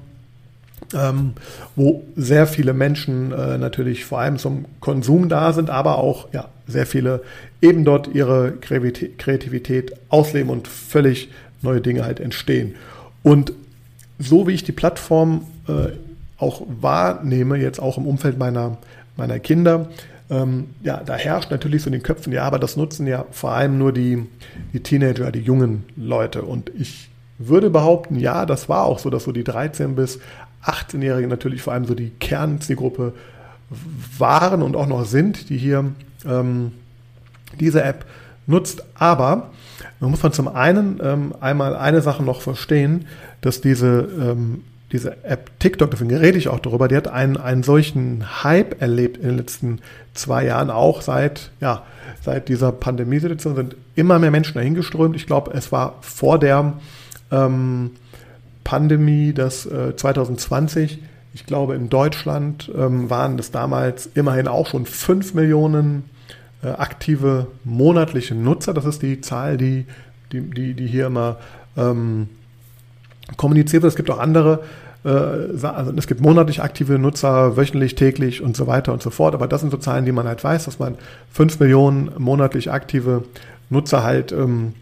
ähm, 0.94 1.34
wo 1.76 2.04
sehr 2.16 2.48
viele 2.48 2.74
Menschen 2.74 3.32
äh, 3.32 3.58
natürlich 3.58 4.06
vor 4.06 4.20
allem 4.20 4.38
zum 4.38 4.66
Konsum 4.80 5.30
da 5.30 5.54
sind, 5.54 5.70
aber 5.70 5.98
auch 5.98 6.28
ja, 6.34 6.50
sehr 6.68 6.86
viele 6.86 7.22
eben 7.62 7.86
dort 7.86 8.08
ihre 8.08 8.54
Kreativität 8.54 9.94
ausleben 10.10 10.50
und 10.50 10.68
völlig 10.68 11.30
neue 11.62 11.82
Dinge 11.82 12.06
halt 12.06 12.20
entstehen. 12.20 12.76
Und 13.24 13.54
so 14.20 14.48
wie 14.48 14.54
ich 14.54 14.64
die 14.64 14.72
Plattform 14.72 15.46
äh, 15.68 15.94
auch 16.38 16.62
wahrnehme, 16.82 17.58
jetzt 17.58 17.80
auch 17.80 17.98
im 17.98 18.06
Umfeld 18.06 18.38
meiner, 18.38 18.78
meiner 19.18 19.40
Kinder, 19.40 19.88
ähm, 20.30 20.70
ja, 20.82 21.02
da 21.06 21.16
herrscht 21.16 21.52
natürlich 21.52 21.84
so 21.84 21.88
in 21.88 21.94
den 21.94 22.04
Köpfen, 22.04 22.34
ja, 22.34 22.44
aber 22.44 22.60
das 22.60 22.78
nutzen 22.78 23.06
ja 23.08 23.26
vor 23.32 23.52
allem 23.52 23.78
nur 23.78 23.94
die, 23.94 24.26
die 24.74 24.82
Teenager, 24.82 25.32
die 25.32 25.42
jungen 25.42 25.84
Leute. 25.96 26.42
Und 26.42 26.72
ich 26.78 27.10
würde 27.38 27.70
behaupten, 27.70 28.20
ja, 28.20 28.46
das 28.46 28.70
war 28.70 28.86
auch 28.86 29.00
so, 29.00 29.10
dass 29.10 29.26
so 29.26 29.32
die 29.32 29.44
13 29.44 29.96
bis 29.96 30.20
18-Jährigen 30.66 31.30
natürlich 31.30 31.62
vor 31.62 31.74
allem 31.74 31.86
so 31.86 31.96
die 31.96 32.10
Kernzielgruppe 32.10 33.14
waren 34.18 34.62
und 34.62 34.76
auch 34.76 34.88
noch 34.88 35.06
sind, 35.06 35.50
die 35.50 35.58
hier 35.58 35.86
ähm, 36.26 36.72
diese 37.60 37.84
App 37.84 38.06
nutzt. 38.48 38.84
Aber 38.96 39.52
man 40.00 40.12
muss 40.12 40.24
man 40.24 40.34
zum 40.34 40.48
einen 40.48 41.00
ähm, 41.04 41.34
einmal 41.40 41.76
eine 41.76 42.02
Sache 42.02 42.24
noch 42.24 42.42
verstehen, 42.42 43.08
dass 43.42 43.62
diese, 43.62 44.08
ähm, 44.20 44.64
diese 44.92 45.24
App 45.24 45.52
TikTok, 45.60 45.92
deswegen 45.92 46.16
rede 46.16 46.38
ich 46.38 46.48
auch 46.48 46.60
darüber, 46.60 46.88
die 46.88 46.96
hat 46.96 47.08
einen, 47.08 47.38
einen 47.38 47.64
solchen 47.64 48.44
Hype 48.44 48.82
erlebt 48.82 49.18
in 49.18 49.30
den 49.30 49.38
letzten 49.38 49.80
zwei 50.14 50.46
Jahren, 50.46 50.70
auch 50.70 51.02
seit, 51.02 51.52
ja, 51.60 51.84
seit 52.22 52.50
dieser 52.50 52.72
Pandemiesituation 52.72 53.56
sind 53.56 53.76
immer 53.96 54.20
mehr 54.20 54.32
Menschen 54.32 54.56
dahin 54.56 54.76
geströmt. 54.76 55.16
Ich 55.16 55.28
glaube, 55.28 55.52
es 55.54 55.72
war 55.72 55.96
vor 56.02 56.40
der 56.40 56.74
ähm, 57.32 57.92
Pandemie, 58.66 59.32
das 59.32 59.66
äh, 59.66 59.96
2020, 59.96 61.00
ich 61.34 61.46
glaube 61.46 61.76
in 61.76 61.88
Deutschland 61.88 62.70
ähm, 62.76 63.10
waren 63.10 63.38
das 63.38 63.52
damals 63.52 64.10
immerhin 64.14 64.50
auch 64.50 64.68
schon 64.68 64.86
5 64.86 65.34
Millionen 65.36 66.04
äh, 66.64 66.70
aktive 66.70 67.48
monatliche 67.64 68.36
Nutzer. 68.36 68.74
Das 68.74 68.84
ist 68.84 69.02
die 69.02 69.22
Zahl, 69.22 69.56
die, 69.56 69.86
die, 70.32 70.42
die, 70.42 70.74
die 70.74 70.88
hier 70.88 71.08
immer 71.08 71.38
ähm, 71.78 72.28
kommuniziert 73.38 73.84
wird. 73.84 73.92
Es 73.92 73.98
gibt 73.98 74.10
auch 74.10 74.20
andere 74.20 74.64
äh, 75.04 75.10
also 75.10 75.94
es 75.96 76.08
gibt 76.08 76.22
monatlich 76.22 76.62
aktive 76.62 76.98
Nutzer, 76.98 77.56
wöchentlich, 77.56 77.96
täglich 77.96 78.42
und 78.42 78.58
so 78.58 78.66
weiter 78.68 78.92
und 78.92 79.04
so 79.04 79.12
fort. 79.12 79.36
Aber 79.36 79.48
das 79.48 79.62
sind 79.62 79.70
so 79.70 79.78
Zahlen, 79.78 80.06
die 80.06 80.12
man 80.12 80.28
halt 80.28 80.44
weiß, 80.44 80.66
dass 80.66 80.80
man 80.80 80.96
5 81.32 81.60
Millionen 81.60 82.12
monatlich 82.18 82.72
aktive 82.72 83.24
Nutzer 83.70 84.04
halt 84.04 84.32
ähm, 84.32 84.74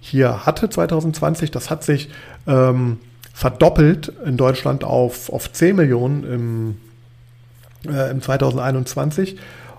hier 0.00 0.44
hatte 0.44 0.68
2020. 0.68 1.50
Das 1.50 1.70
hat 1.70 1.84
sich 1.84 2.10
ähm, 2.46 2.98
verdoppelt 3.38 4.12
in 4.26 4.36
Deutschland 4.36 4.82
auf, 4.82 5.32
auf 5.32 5.52
10 5.52 5.76
Millionen 5.76 6.24
im, 7.84 7.88
äh, 7.88 8.10
im 8.10 8.20
2021. 8.20 9.36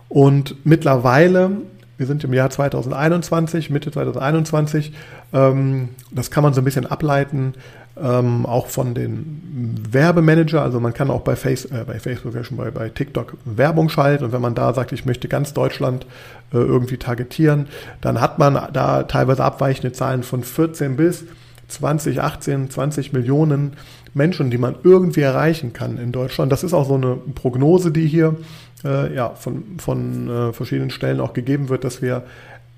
Und 0.07 0.65
mittlerweile, 0.65 1.51
wir 1.97 2.07
sind 2.07 2.23
im 2.23 2.33
Jahr 2.33 2.49
2021, 2.49 3.69
Mitte 3.69 3.91
2021, 3.91 4.93
ähm, 5.33 5.89
das 6.09 6.31
kann 6.31 6.41
man 6.41 6.53
so 6.53 6.61
ein 6.61 6.63
bisschen 6.63 6.85
ableiten, 6.85 7.53
ähm, 8.01 8.45
auch 8.45 8.67
von 8.67 8.93
den 8.93 9.75
Werbemanager. 9.91 10.61
Also 10.61 10.79
man 10.79 10.93
kann 10.93 11.11
auch 11.11 11.23
bei, 11.23 11.35
Face, 11.35 11.65
äh, 11.65 11.83
bei 11.85 11.99
Facebook, 11.99 12.35
ja 12.35 12.45
schon 12.45 12.55
bei, 12.55 12.71
bei 12.71 12.87
TikTok 12.87 13.35
Werbung 13.43 13.89
schalten. 13.89 14.23
Und 14.23 14.31
wenn 14.31 14.41
man 14.41 14.55
da 14.55 14.73
sagt, 14.73 14.93
ich 14.93 15.03
möchte 15.03 15.27
ganz 15.27 15.53
Deutschland 15.53 16.05
äh, 16.53 16.57
irgendwie 16.59 16.95
targetieren, 16.95 17.67
dann 17.99 18.21
hat 18.21 18.39
man 18.39 18.69
da 18.71 19.03
teilweise 19.03 19.43
abweichende 19.43 19.91
Zahlen 19.91 20.23
von 20.23 20.45
14 20.45 20.95
bis 20.95 21.25
20, 21.69 22.21
18, 22.21 22.69
20 22.69 23.13
Millionen 23.13 23.73
Menschen, 24.13 24.49
die 24.49 24.57
man 24.57 24.75
irgendwie 24.83 25.21
erreichen 25.21 25.73
kann 25.73 25.97
in 25.97 26.11
Deutschland. 26.11 26.51
Das 26.51 26.63
ist 26.63 26.73
auch 26.73 26.87
so 26.87 26.95
eine 26.95 27.15
Prognose, 27.15 27.91
die 27.91 28.07
hier 28.07 28.35
äh, 28.83 29.13
ja, 29.13 29.29
von, 29.29 29.63
von 29.77 30.29
äh, 30.29 30.53
verschiedenen 30.53 30.89
Stellen 30.89 31.19
auch 31.19 31.33
gegeben 31.33 31.69
wird, 31.69 31.83
dass 31.83 32.01
wir 32.01 32.23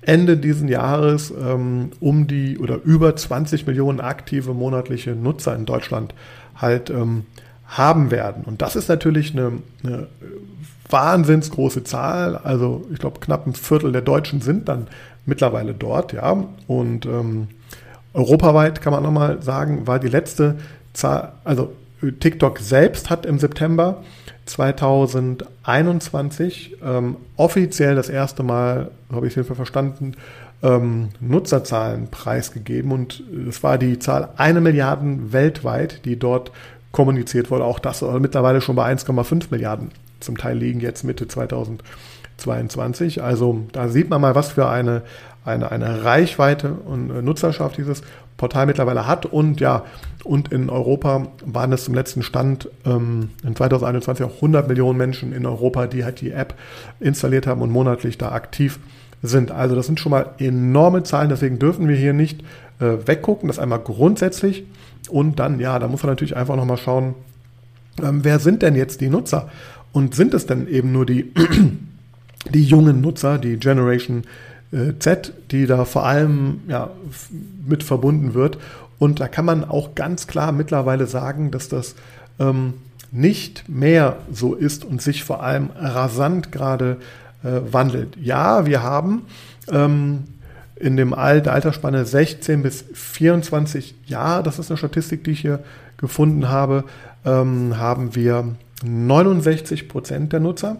Ende 0.02 0.36
dieses 0.36 0.68
Jahres 0.68 1.30
ähm, 1.30 1.90
um 2.00 2.26
die 2.26 2.58
oder 2.58 2.80
über 2.82 3.14
20 3.14 3.66
Millionen 3.66 4.00
aktive 4.00 4.52
monatliche 4.52 5.12
Nutzer 5.12 5.54
in 5.54 5.64
Deutschland 5.64 6.12
halt 6.56 6.90
ähm, 6.90 7.24
haben 7.66 8.10
werden. 8.10 8.44
Und 8.44 8.62
das 8.62 8.76
ist 8.76 8.88
natürlich 8.88 9.32
eine, 9.32 9.52
eine 9.84 10.08
wahnsinns 10.90 11.50
große 11.50 11.84
Zahl. 11.84 12.36
Also 12.36 12.86
ich 12.92 12.98
glaube, 12.98 13.20
knapp 13.20 13.46
ein 13.46 13.54
Viertel 13.54 13.92
der 13.92 14.02
Deutschen 14.02 14.40
sind 14.40 14.68
dann 14.68 14.88
mittlerweile 15.24 15.72
dort, 15.72 16.12
ja. 16.12 16.44
Und 16.66 17.06
ähm, 17.06 17.48
europaweit 18.14 18.80
kann 18.80 18.92
man 18.92 19.02
nochmal 19.02 19.42
sagen, 19.42 19.86
war 19.86 19.98
die 19.98 20.08
letzte 20.08 20.56
Zahl, 20.92 21.32
also 21.44 21.72
TikTok 22.20 22.58
selbst 22.58 23.10
hat 23.10 23.26
im 23.26 23.38
September 23.38 24.02
2021 24.46 26.78
ähm, 26.84 27.16
offiziell 27.36 27.94
das 27.94 28.08
erste 28.08 28.42
Mal, 28.42 28.90
habe 29.12 29.26
ich 29.26 29.32
es 29.32 29.36
jedenfalls 29.36 29.58
verstanden, 29.58 30.14
ähm, 30.62 31.10
Nutzerzahlen 31.20 32.08
preisgegeben 32.08 32.92
und 32.92 33.22
es 33.48 33.62
war 33.62 33.78
die 33.78 33.98
Zahl 33.98 34.28
eine 34.36 34.60
Milliarden 34.60 35.32
weltweit, 35.32 36.04
die 36.04 36.18
dort 36.18 36.52
kommuniziert 36.92 37.50
wurde. 37.50 37.64
Auch 37.64 37.78
das 37.78 38.00
soll 38.00 38.20
mittlerweile 38.20 38.60
schon 38.60 38.76
bei 38.76 38.92
1,5 38.92 39.46
Milliarden 39.50 39.92
zum 40.20 40.36
Teil 40.36 40.58
liegen, 40.58 40.80
jetzt 40.80 41.04
Mitte 41.04 41.26
2022. 41.26 43.22
Also 43.22 43.62
da 43.72 43.88
sieht 43.88 44.10
man 44.10 44.20
mal, 44.20 44.34
was 44.34 44.52
für 44.52 44.68
eine, 44.68 45.00
eine, 45.44 45.70
eine 45.70 46.04
Reichweite 46.04 46.72
und 46.72 47.24
Nutzerschaft 47.24 47.76
dieses 47.76 48.02
Portal 48.36 48.66
mittlerweile 48.66 49.06
hat. 49.06 49.26
Und 49.26 49.60
ja, 49.60 49.84
und 50.24 50.52
in 50.52 50.70
Europa 50.70 51.28
waren 51.44 51.72
es 51.72 51.84
zum 51.84 51.94
letzten 51.94 52.22
Stand 52.22 52.68
ähm, 52.84 53.30
in 53.44 53.56
2021 53.56 54.26
auch 54.26 54.34
100 54.36 54.68
Millionen 54.68 54.98
Menschen 54.98 55.32
in 55.32 55.46
Europa, 55.46 55.86
die 55.86 56.04
halt 56.04 56.20
die 56.20 56.30
App 56.30 56.54
installiert 57.00 57.46
haben 57.46 57.62
und 57.62 57.70
monatlich 57.70 58.18
da 58.18 58.32
aktiv 58.32 58.78
sind. 59.22 59.50
Also 59.50 59.74
das 59.74 59.86
sind 59.86 60.00
schon 60.00 60.10
mal 60.10 60.30
enorme 60.38 61.02
Zahlen, 61.02 61.28
deswegen 61.28 61.58
dürfen 61.58 61.88
wir 61.88 61.96
hier 61.96 62.12
nicht 62.12 62.42
äh, 62.80 63.06
weggucken. 63.06 63.48
Das 63.48 63.58
einmal 63.58 63.80
grundsätzlich. 63.80 64.64
Und 65.08 65.38
dann, 65.38 65.58
ja, 65.58 65.78
da 65.78 65.88
muss 65.88 66.02
man 66.02 66.12
natürlich 66.12 66.36
einfach 66.36 66.56
nochmal 66.56 66.78
schauen, 66.78 67.14
ähm, 68.02 68.24
wer 68.24 68.38
sind 68.38 68.62
denn 68.62 68.74
jetzt 68.74 69.00
die 69.00 69.08
Nutzer? 69.08 69.50
Und 69.92 70.14
sind 70.14 70.34
es 70.34 70.46
denn 70.46 70.68
eben 70.68 70.92
nur 70.92 71.04
die, 71.04 71.32
die 72.50 72.64
jungen 72.64 73.00
Nutzer, 73.00 73.38
die 73.38 73.56
Generation 73.58 74.22
Z, 74.98 75.32
die 75.50 75.66
da 75.66 75.84
vor 75.84 76.06
allem 76.06 76.60
ja, 76.68 76.90
mit 77.66 77.82
verbunden 77.82 78.34
wird? 78.34 78.58
Und 78.98 79.20
da 79.20 79.28
kann 79.28 79.44
man 79.44 79.64
auch 79.64 79.94
ganz 79.94 80.26
klar 80.26 80.52
mittlerweile 80.52 81.06
sagen, 81.06 81.50
dass 81.50 81.68
das 81.68 81.94
ähm, 82.38 82.74
nicht 83.10 83.68
mehr 83.68 84.16
so 84.32 84.54
ist 84.54 84.84
und 84.84 85.02
sich 85.02 85.24
vor 85.24 85.42
allem 85.42 85.70
rasant 85.76 86.52
gerade 86.52 86.96
äh, 87.44 87.60
wandelt. 87.70 88.16
Ja, 88.16 88.64
wir 88.64 88.82
haben 88.82 89.22
ähm, 89.70 90.24
in 90.76 90.96
dem 90.96 91.12
Alt 91.12 91.46
der 91.46 91.52
Altersspanne 91.52 92.06
16 92.06 92.62
bis 92.62 92.84
24 92.94 93.94
Jahre, 94.06 94.42
das 94.42 94.58
ist 94.58 94.70
eine 94.70 94.78
Statistik, 94.78 95.24
die 95.24 95.32
ich 95.32 95.40
hier 95.40 95.60
gefunden 95.98 96.48
habe, 96.48 96.84
ähm, 97.24 97.76
haben 97.78 98.14
wir 98.14 98.56
69 98.84 99.88
Prozent 99.88 100.32
der 100.32 100.40
Nutzer. 100.40 100.78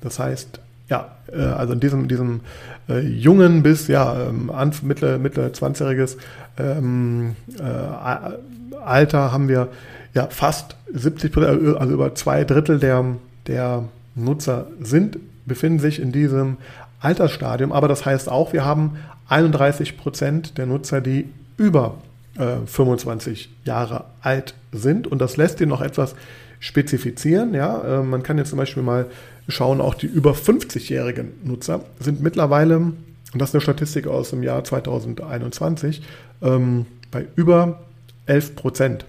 Das 0.00 0.18
heißt, 0.18 0.60
ja, 0.92 1.06
äh, 1.32 1.40
also 1.40 1.72
in 1.72 1.80
diesem, 1.80 2.06
diesem 2.06 2.40
äh, 2.88 3.00
jungen 3.00 3.62
bis 3.62 3.88
ja, 3.88 4.28
ähm, 4.28 4.50
mittel 4.82 5.16
20-jähriges 5.16 6.18
ähm, 6.58 7.34
äh, 7.58 8.76
Alter 8.84 9.32
haben 9.32 9.48
wir 9.48 9.68
ja 10.12 10.26
fast 10.28 10.76
70 10.92 11.32
Prozent, 11.32 11.62
äh, 11.66 11.78
also 11.78 11.94
über 11.94 12.14
zwei 12.14 12.44
Drittel 12.44 12.78
der, 12.78 13.04
der 13.46 13.84
Nutzer 14.14 14.66
sind, 14.82 15.18
befinden 15.46 15.78
sich 15.78 15.98
in 15.98 16.12
diesem 16.12 16.58
Altersstadium. 17.00 17.72
Aber 17.72 17.88
das 17.88 18.04
heißt 18.04 18.28
auch, 18.28 18.52
wir 18.52 18.66
haben 18.66 18.98
31 19.30 19.96
Prozent 19.96 20.58
der 20.58 20.66
Nutzer, 20.66 21.00
die 21.00 21.30
über 21.56 21.94
äh, 22.36 22.66
25 22.66 23.48
Jahre 23.64 24.04
alt 24.20 24.54
sind. 24.72 25.06
Und 25.06 25.20
das 25.20 25.38
lässt 25.38 25.58
ihn 25.62 25.70
noch 25.70 25.80
etwas 25.80 26.14
spezifizieren. 26.60 27.54
Ja, 27.54 28.00
äh, 28.00 28.02
man 28.02 28.22
kann 28.22 28.36
jetzt 28.36 28.50
zum 28.50 28.58
Beispiel 28.58 28.82
mal 28.82 29.06
schauen, 29.48 29.80
auch 29.80 29.94
die 29.94 30.06
über 30.06 30.32
50-jährigen 30.32 31.32
Nutzer 31.44 31.84
sind 32.00 32.22
mittlerweile, 32.22 32.78
und 32.78 32.96
das 33.34 33.50
ist 33.50 33.54
eine 33.54 33.60
Statistik 33.62 34.06
aus 34.06 34.30
dem 34.30 34.42
Jahr 34.42 34.62
2021, 34.64 36.02
ähm, 36.42 36.86
bei 37.10 37.26
über 37.36 37.80
11 38.26 38.54
Prozent. 38.56 39.04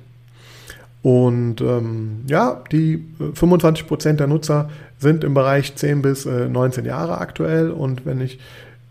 Und 1.03 1.59
ähm, 1.59 2.21
ja, 2.27 2.63
die 2.71 3.03
25 3.33 3.83
äh, 3.83 3.87
Prozent 3.87 4.19
der 4.21 4.27
Nutzer 4.27 4.69
sind 4.99 5.25
im 5.25 5.33
Bereich 5.33 5.75
10 5.75 6.01
bis 6.01 6.25
äh, 6.25 6.47
19 6.47 6.85
Jahre 6.85 7.17
aktuell. 7.17 7.71
Und 7.71 8.05
wenn 8.05 8.21
ich 8.21 8.39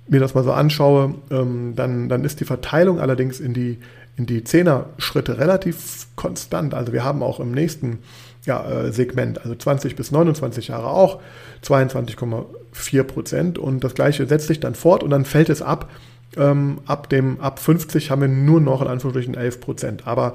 mir 0.08 0.20
das 0.20 0.34
mal 0.34 0.44
so 0.44 0.52
anschaue, 0.52 1.14
ähm, 1.30 1.74
dann, 1.76 2.08
dann 2.08 2.24
ist 2.24 2.40
die 2.40 2.44
Verteilung 2.44 3.00
allerdings 3.00 3.40
in 3.40 3.54
die, 3.54 3.78
in 4.16 4.26
die 4.26 4.44
Zehner-Schritte 4.44 5.38
relativ 5.38 6.06
konstant. 6.16 6.74
Also 6.74 6.92
wir 6.92 7.04
haben 7.04 7.22
auch 7.22 7.40
im 7.40 7.52
nächsten 7.52 8.00
ja, 8.44 8.68
äh, 8.68 8.92
Segment, 8.92 9.40
also 9.42 9.54
20 9.54 9.96
bis 9.96 10.10
29 10.10 10.68
Jahre 10.68 10.88
auch 10.88 11.20
22,4 11.64 13.02
Prozent 13.04 13.58
und 13.58 13.84
das 13.84 13.94
gleiche 13.94 14.26
setzt 14.26 14.48
sich 14.48 14.60
dann 14.60 14.74
fort 14.74 15.02
und 15.02 15.10
dann 15.10 15.24
fällt 15.24 15.48
es 15.48 15.62
ab. 15.62 15.90
Ähm, 16.36 16.80
ab 16.86 17.08
dem 17.10 17.40
ab 17.40 17.58
50 17.58 18.10
haben 18.10 18.22
wir 18.22 18.28
nur 18.28 18.60
noch 18.60 18.80
in 18.82 18.88
Anführungsstrichen 18.88 19.34
11 19.34 19.60
Prozent. 19.60 20.06
Aber 20.06 20.34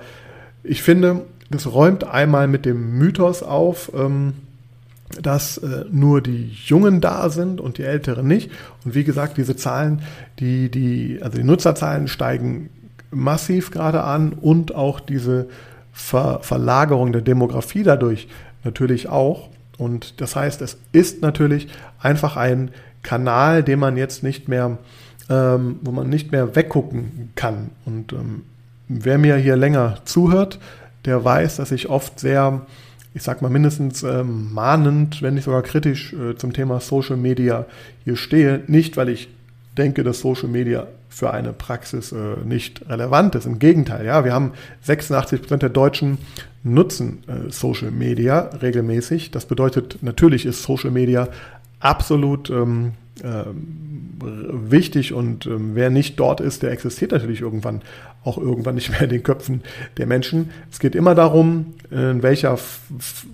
ich 0.64 0.84
finde, 0.84 1.24
das 1.50 1.72
räumt 1.72 2.04
einmal 2.04 2.48
mit 2.48 2.66
dem 2.66 2.98
Mythos 2.98 3.42
auf, 3.44 3.92
ähm, 3.96 4.34
dass 5.22 5.58
äh, 5.58 5.86
nur 5.90 6.22
die 6.22 6.52
Jungen 6.66 7.02
da 7.02 7.30
sind 7.30 7.62
und 7.62 7.78
die 7.78 7.84
Älteren 7.84 8.28
nicht. 8.28 8.52
Und 8.84 8.96
wie 8.96 9.04
gesagt, 9.04 9.38
diese 9.38 9.56
Zahlen, 9.56 10.02
die, 10.40 10.70
die, 10.70 11.20
also 11.22 11.38
die 11.38 11.44
Nutzerzahlen 11.44 12.08
steigen 12.08 12.70
massiv 13.12 13.72
gerade 13.72 14.04
an 14.04 14.34
und 14.34 14.76
auch 14.76 15.00
diese 15.00 15.48
Ver 15.94 16.40
Verlagerung 16.42 17.12
der 17.12 17.22
Demografie 17.22 17.84
dadurch 17.84 18.28
natürlich 18.64 19.10
auch. 19.10 19.50
Und 19.78 20.22
das 20.22 20.36
heißt, 20.36 20.62
es 20.62 20.78
ist 20.92 21.22
natürlich 21.22 21.68
einfach 22.00 22.38
ein 22.38 22.72
Kanal, 23.02 23.64
den 23.64 23.80
man 23.80 23.98
jetzt 23.98 24.24
nicht 24.24 24.48
mehr, 24.48 24.78
ähm, 25.30 25.80
wo 25.82 25.92
man 25.92 26.10
nicht 26.10 26.32
mehr 26.32 26.56
weggucken 26.56 27.32
kann. 27.36 27.72
Und 27.86 28.14
ähm, 28.14 28.44
wer 28.88 29.18
mir 29.18 29.38
hier 29.38 29.56
länger 29.56 30.00
zuhört, 30.06 30.60
der 31.06 31.24
weiß, 31.24 31.56
dass 31.56 31.72
ich 31.72 31.90
oft 31.90 32.20
sehr, 32.20 32.66
ich 33.18 33.24
sag 33.24 33.42
mal 33.42 33.50
mindestens 33.50 34.04
ähm, 34.04 34.54
mahnend, 34.54 35.24
wenn 35.24 35.34
nicht 35.34 35.46
sogar 35.46 35.64
kritisch 35.64 36.14
äh, 36.14 36.36
zum 36.36 36.54
Thema 36.54 36.80
Social 36.80 37.18
Media 37.18 37.66
hier 38.04 38.16
stehe. 38.16 38.62
Nicht, 38.68 38.96
weil 38.96 39.10
ich 39.10 39.28
denke, 39.76 40.04
dass 40.04 40.20
Social 40.20 40.50
Media 40.50 40.86
für 41.10 41.34
eine 41.34 41.52
Praxis 41.52 42.12
äh, 42.12 42.36
nicht 42.46 42.88
relevant 42.88 43.34
ist. 43.34 43.48
Im 43.48 43.58
Gegenteil, 43.58 44.06
ja, 44.06 44.24
wir 44.24 44.34
haben 44.34 44.52
86 44.84 45.42
Prozent 45.42 45.64
der 45.64 45.70
Deutschen 45.70 46.20
nutzen 46.64 47.24
äh, 47.28 47.50
Social 47.52 47.90
Media 47.90 48.52
regelmäßig. 48.62 49.32
Das 49.32 49.48
bedeutet, 49.48 49.98
natürlich 50.02 50.46
ist 50.46 50.62
Social 50.62 50.92
Media 50.92 51.28
absolut 51.80 52.50
ähm, 52.50 52.94
äh, 53.24 53.44
wichtig 54.22 55.14
und 55.14 55.46
ähm, 55.46 55.72
wer 55.74 55.90
nicht 55.90 56.20
dort 56.20 56.42
ist, 56.42 56.64
der 56.64 56.72
existiert 56.72 57.12
natürlich 57.12 57.42
irgendwann 57.42 57.82
auch 58.24 58.38
irgendwann 58.38 58.76
nicht 58.76 58.90
mehr 58.90 59.02
in 59.02 59.10
den 59.10 59.24
Köpfen 59.24 59.62
der 59.98 60.06
Menschen. 60.06 60.50
Es 60.72 60.80
geht 60.80 60.96
immer 60.96 61.16
darum, 61.16 61.76
in 61.90 62.24
welcher, 62.24 62.58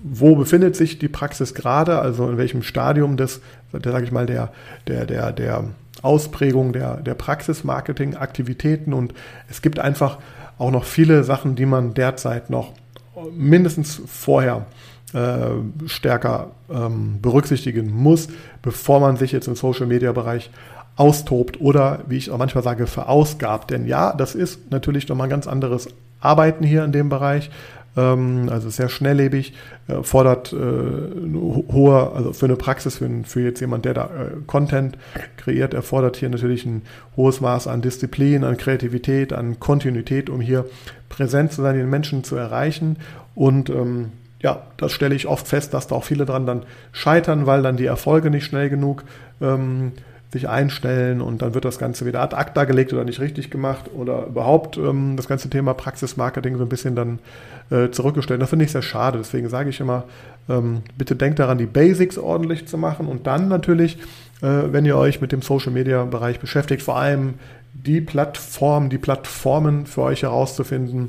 wo 0.04 0.36
befindet 0.36 0.76
sich 0.76 0.98
die 0.98 1.08
Praxis 1.08 1.54
gerade, 1.54 1.98
also 1.98 2.30
in 2.30 2.38
welchem 2.38 2.62
Stadium 2.62 3.16
des, 3.16 3.40
der, 3.72 3.90
sage 3.90 4.04
ich 4.04 4.12
mal, 4.12 4.26
der, 4.26 4.52
der, 4.86 5.04
der, 5.06 5.32
der 5.32 5.64
Ausprägung 6.02 6.72
der, 6.72 6.98
der 6.98 7.14
Praxismarketing-Aktivitäten 7.14 8.92
und 8.92 9.14
es 9.48 9.62
gibt 9.62 9.78
einfach 9.78 10.18
auch 10.58 10.70
noch 10.70 10.84
viele 10.84 11.24
Sachen, 11.24 11.56
die 11.56 11.66
man 11.66 11.94
derzeit 11.94 12.50
noch 12.50 12.72
mindestens 13.32 14.00
vorher 14.06 14.66
äh, 15.14 15.88
stärker 15.88 16.50
ähm, 16.70 17.20
berücksichtigen 17.22 17.90
muss, 17.92 18.28
bevor 18.62 19.00
man 19.00 19.16
sich 19.16 19.32
jetzt 19.32 19.48
im 19.48 19.54
Social-Media-Bereich 19.54 20.50
austobt 20.96 21.60
oder, 21.60 22.00
wie 22.06 22.16
ich 22.16 22.30
auch 22.30 22.38
manchmal 22.38 22.64
sage, 22.64 22.86
verausgabt. 22.86 23.70
Denn 23.70 23.86
ja, 23.86 24.12
das 24.12 24.34
ist 24.34 24.70
natürlich 24.70 25.08
nochmal 25.08 25.26
ein 25.26 25.30
ganz 25.30 25.46
anderes 25.46 25.88
Arbeiten 26.20 26.64
hier 26.64 26.84
in 26.84 26.92
dem 26.92 27.08
Bereich. 27.08 27.50
ähm, 27.96 28.48
also 28.50 28.70
sehr 28.70 28.88
schnelllebig, 28.88 29.54
äh, 29.86 30.02
fordert 30.02 30.52
äh, 30.52 30.56
hohe, 30.56 32.12
also 32.14 32.32
für 32.32 32.46
eine 32.46 32.56
Praxis, 32.56 32.98
für, 32.98 33.10
für 33.24 33.40
jetzt 33.40 33.60
jemand, 33.60 33.84
der 33.84 33.94
da 33.94 34.10
Content 34.46 34.98
kreiert, 35.36 35.74
erfordert 35.74 36.16
hier 36.16 36.28
natürlich 36.28 36.66
ein 36.66 36.82
hohes 37.16 37.40
Maß 37.40 37.68
an 37.68 37.82
Disziplin, 37.82 38.44
an 38.44 38.56
Kreativität, 38.56 39.32
an 39.32 39.60
Kontinuität, 39.60 40.30
um 40.30 40.40
hier 40.40 40.66
präsent 41.08 41.52
zu 41.52 41.62
sein, 41.62 41.76
den 41.76 41.90
Menschen 41.90 42.24
zu 42.24 42.36
erreichen. 42.36 42.96
Und 43.34 43.70
ähm, 43.70 44.12
ja, 44.44 44.60
das 44.76 44.92
stelle 44.92 45.14
ich 45.14 45.26
oft 45.26 45.48
fest, 45.48 45.72
dass 45.72 45.86
da 45.86 45.94
auch 45.94 46.04
viele 46.04 46.26
dran 46.26 46.44
dann 46.44 46.64
scheitern, 46.92 47.46
weil 47.46 47.62
dann 47.62 47.78
die 47.78 47.86
Erfolge 47.86 48.28
nicht 48.28 48.44
schnell 48.44 48.68
genug 48.68 49.02
ähm, 49.40 49.92
sich 50.32 50.50
einstellen 50.50 51.22
und 51.22 51.40
dann 51.40 51.54
wird 51.54 51.64
das 51.64 51.78
Ganze 51.78 52.04
wieder 52.04 52.20
ad 52.20 52.36
acta 52.36 52.64
gelegt 52.64 52.92
oder 52.92 53.04
nicht 53.04 53.20
richtig 53.20 53.50
gemacht 53.50 53.86
oder 53.94 54.26
überhaupt 54.26 54.76
ähm, 54.76 55.14
das 55.16 55.28
ganze 55.28 55.48
Thema 55.48 55.72
Praxismarketing 55.72 56.58
so 56.58 56.64
ein 56.64 56.68
bisschen 56.68 56.94
dann 56.94 57.20
äh, 57.70 57.88
zurückgestellt. 57.88 58.42
Das 58.42 58.50
finde 58.50 58.66
ich 58.66 58.72
sehr 58.72 58.82
schade. 58.82 59.16
Deswegen 59.16 59.48
sage 59.48 59.70
ich 59.70 59.80
immer, 59.80 60.04
ähm, 60.50 60.82
bitte 60.98 61.16
denkt 61.16 61.38
daran, 61.38 61.56
die 61.56 61.64
Basics 61.64 62.18
ordentlich 62.18 62.66
zu 62.68 62.76
machen 62.76 63.06
und 63.06 63.26
dann 63.26 63.48
natürlich, 63.48 63.96
äh, 64.42 64.72
wenn 64.72 64.84
ihr 64.84 64.98
euch 64.98 65.22
mit 65.22 65.32
dem 65.32 65.40
Social 65.40 65.72
Media 65.72 66.04
Bereich 66.04 66.38
beschäftigt, 66.38 66.82
vor 66.82 66.98
allem 66.98 67.34
die 67.72 68.02
Plattform, 68.02 68.90
die 68.90 68.98
Plattformen 68.98 69.86
für 69.86 70.02
euch 70.02 70.22
herauszufinden, 70.22 71.08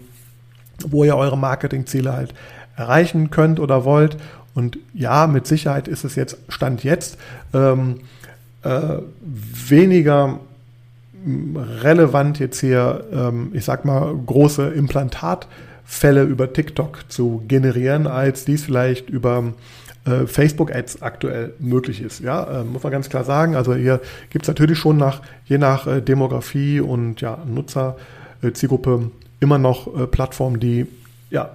wo 0.88 1.04
ihr 1.04 1.18
eure 1.18 1.38
Marketingziele 1.38 2.13
halt 2.13 2.34
erreichen 2.75 3.29
könnt 3.29 3.60
oder 3.60 3.86
wollt. 3.86 4.17
Und 4.53 4.77
ja, 4.94 5.27
mit 5.27 5.48
Sicherheit 5.48 5.88
ist 5.88 6.03
es 6.05 6.15
jetzt, 6.15 6.38
Stand 6.50 6.84
jetzt, 6.84 7.17
ähm, 7.53 8.01
äh, 8.63 8.98
weniger 9.22 10.39
relevant 11.84 12.39
jetzt 12.39 12.60
hier, 12.60 13.03
ähm, 13.12 13.51
ich 13.53 13.65
sag 13.65 13.84
mal, 13.86 14.15
große 14.25 14.67
Implantatfälle 14.70 16.24
über 16.24 16.53
TikTok 16.53 17.05
zu 17.10 17.44
generieren, 17.48 18.08
als 18.08 18.46
dies 18.46 18.63
vielleicht 18.63 19.10
über 19.10 19.53
äh, 20.05 20.27
Facebook-Ads 20.27 21.01
aktuell 21.01 21.53
möglich 21.60 22.01
ist. 22.01 22.20
Ja, 22.20 22.62
äh, 22.62 22.63
muss 22.63 22.84
man 22.84 22.91
ganz 22.91 23.10
klar 23.10 23.24
sagen. 23.24 23.55
Also 23.55 23.74
hier 23.74 24.01
gibt 24.29 24.46
es 24.46 24.48
natürlich 24.48 24.77
schon 24.77 24.98
nach, 24.98 25.22
je 25.46 25.58
nach 25.58 25.88
äh, 25.88 26.01
Demografie 26.01 26.79
und 26.79 27.22
ja, 27.22 27.39
Nutzer, 27.46 27.98
äh, 28.41 28.51
Zielgruppe 28.51 29.10
immer 29.39 29.58
noch 29.58 30.00
äh, 30.00 30.05
Plattformen, 30.05 30.60
die 30.60 30.86
ja 31.32 31.50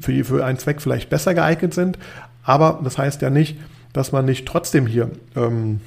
für, 0.00 0.24
für 0.24 0.44
einen 0.44 0.58
Zweck 0.58 0.80
vielleicht 0.80 1.10
besser 1.10 1.34
geeignet 1.34 1.74
sind. 1.74 1.98
Aber 2.42 2.80
das 2.82 2.98
heißt 2.98 3.22
ja 3.22 3.30
nicht, 3.30 3.58
dass 3.92 4.12
man 4.12 4.24
nicht 4.24 4.46
trotzdem 4.46 4.86
hier 4.86 5.10
ähm, 5.34 5.80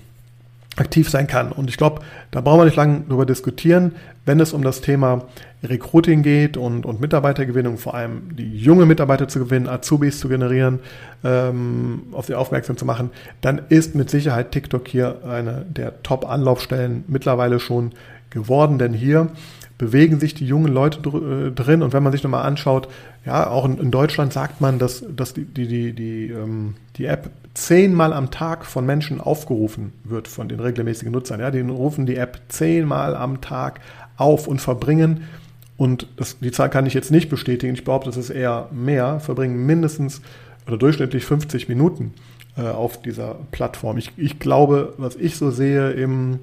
aktiv 0.80 1.10
sein 1.10 1.28
kann. 1.28 1.52
Und 1.52 1.70
ich 1.70 1.78
glaube, 1.78 2.02
da 2.32 2.42
brauchen 2.42 2.62
wir 2.62 2.66
nicht 2.66 2.78
lange 2.78 3.04
darüber 3.08 3.26
diskutieren, 3.26 3.94
wenn 4.26 4.40
es 4.40 4.54
um 4.54 4.64
das 4.64 4.82
Thema 4.82 5.26
Recruiting 5.64 6.24
geht 6.24 6.56
und, 6.58 6.86
und 6.86 7.02
Mitarbeitergewinnung, 7.02 7.78
vor 7.78 7.96
allem 7.96 8.36
die 8.36 8.58
junge 8.58 8.86
Mitarbeiter 8.86 9.28
zu 9.28 9.40
gewinnen, 9.40 9.68
Azubis 9.68 10.20
zu 10.20 10.30
generieren, 10.30 10.80
ähm, 11.24 12.04
auf 12.14 12.28
sie 12.28 12.36
aufmerksam 12.36 12.78
zu 12.78 12.86
machen, 12.86 13.10
dann 13.42 13.62
ist 13.70 13.96
mit 13.96 14.10
Sicherheit 14.10 14.52
TikTok 14.52 14.88
hier 14.88 15.18
eine 15.28 15.66
der 15.68 16.02
Top-Anlaufstellen 16.04 17.04
mittlerweile 17.08 17.60
schon 17.60 17.92
geworden, 18.30 18.78
denn 18.78 18.94
hier 18.94 19.28
bewegen 19.80 20.20
sich 20.20 20.36
die 20.36 20.46
jungen 20.46 20.72
Leute 20.72 21.00
dr 21.02 21.48
äh, 21.48 21.52
drin. 21.52 21.82
Und 21.82 21.94
wenn 21.94 22.04
man 22.04 22.12
sich 22.12 22.22
nochmal 22.22 22.46
anschaut, 22.46 22.88
ja, 23.26 23.50
auch 23.50 23.66
in, 23.66 23.80
in, 23.80 23.90
Deutschland 23.90 24.32
sagt 24.32 24.62
man, 24.62 24.78
dass, 24.78 25.04
dass 25.10 25.34
die, 25.34 25.46
die, 25.46 25.68
die, 25.68 25.94
die, 25.94 26.28
ähm, 26.28 26.76
die 26.98 27.06
App 27.06 27.32
zehnmal 27.56 28.14
am 28.14 28.30
Tag 28.30 28.66
von 28.66 28.86
Menschen 28.86 29.20
aufgerufen 29.20 29.94
wird, 30.04 30.28
von 30.28 30.48
den 30.48 30.60
regelmäßigen 30.60 31.12
Nutzern. 31.12 31.40
Ja, 31.40 31.50
die 31.50 31.62
rufen 31.62 32.06
die 32.06 32.18
App 32.18 32.42
zehnmal 32.50 33.16
am 33.16 33.42
Tag 33.42 33.80
auf 34.18 34.48
und 34.48 34.60
verbringen, 34.62 35.24
und 35.80 36.08
das, 36.18 36.38
die 36.40 36.52
Zahl 36.52 36.70
kann 36.70 36.86
ich 36.86 36.94
jetzt 36.94 37.10
nicht 37.10 37.30
bestätigen, 37.30 37.74
ich 37.74 37.86
behaupte, 37.86 38.10
das 38.10 38.18
ist 38.18 38.32
eher 38.32 38.68
mehr, 38.74 39.22
verbringen 39.22 39.66
mindestens 39.66 40.22
oder 40.68 40.78
durchschnittlich 40.78 41.24
50 41.24 41.70
Minuten 41.70 42.14
äh, 42.58 42.64
auf 42.64 43.02
dieser 43.02 43.38
Plattform. 43.52 43.98
Ich, 43.98 44.12
ich 44.18 44.40
glaube, 44.40 44.94
was 44.98 45.16
ich 45.16 45.38
so 45.38 45.52
sehe 45.52 45.92
im 45.92 46.40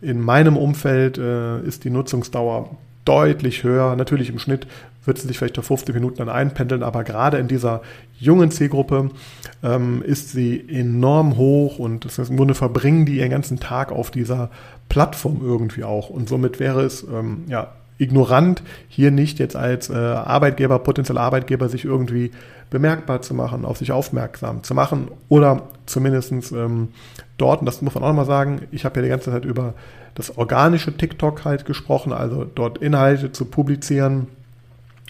in 0.00 0.20
meinem 0.20 0.56
Umfeld 0.56 1.18
äh, 1.18 1.60
ist 1.62 1.84
die 1.84 1.90
Nutzungsdauer 1.90 2.70
deutlich 3.04 3.64
höher. 3.64 3.96
Natürlich 3.96 4.28
im 4.28 4.38
Schnitt 4.38 4.66
wird 5.04 5.18
sie 5.18 5.26
sich 5.26 5.38
vielleicht 5.38 5.58
auf 5.58 5.66
50 5.66 5.94
Minuten 5.94 6.18
dann 6.18 6.28
einpendeln, 6.28 6.82
aber 6.82 7.02
gerade 7.02 7.38
in 7.38 7.48
dieser 7.48 7.80
jungen 8.18 8.50
Zielgruppe 8.50 9.10
ähm, 9.62 10.02
ist 10.02 10.30
sie 10.30 10.64
enorm 10.68 11.36
hoch 11.36 11.78
und 11.78 12.04
das 12.04 12.18
heißt, 12.18 12.30
im 12.30 12.36
Grunde 12.36 12.54
verbringen 12.54 13.06
die 13.06 13.16
ihren 13.18 13.30
ganzen 13.30 13.58
Tag 13.58 13.90
auf 13.90 14.10
dieser 14.10 14.50
Plattform 14.88 15.40
irgendwie 15.42 15.84
auch. 15.84 16.10
Und 16.10 16.28
somit 16.28 16.60
wäre 16.60 16.82
es 16.82 17.02
ähm, 17.02 17.44
ja 17.48 17.72
ignorant, 17.98 18.62
hier 18.88 19.10
nicht 19.10 19.38
jetzt 19.38 19.56
als 19.56 19.90
äh, 19.90 19.94
Arbeitgeber, 19.94 20.78
potenzieller 20.78 21.20
Arbeitgeber 21.20 21.68
sich 21.68 21.84
irgendwie 21.84 22.30
bemerkbar 22.70 23.22
zu 23.22 23.34
machen, 23.34 23.64
auf 23.64 23.78
sich 23.78 23.92
aufmerksam 23.92 24.62
zu 24.62 24.74
machen 24.74 25.08
oder 25.28 25.68
zumindest 25.86 26.32
ähm, 26.52 26.88
dort, 27.38 27.60
und 27.60 27.66
das 27.66 27.82
muss 27.82 27.94
man 27.94 28.04
auch 28.04 28.08
nochmal 28.08 28.26
sagen, 28.26 28.62
ich 28.70 28.84
habe 28.84 28.96
ja 28.96 29.02
die 29.02 29.08
ganze 29.08 29.30
Zeit 29.30 29.44
über 29.44 29.74
das 30.14 30.36
organische 30.36 30.96
TikTok 30.96 31.44
halt 31.44 31.64
gesprochen, 31.64 32.12
also 32.12 32.44
dort 32.44 32.78
Inhalte 32.78 33.32
zu 33.32 33.44
publizieren 33.44 34.26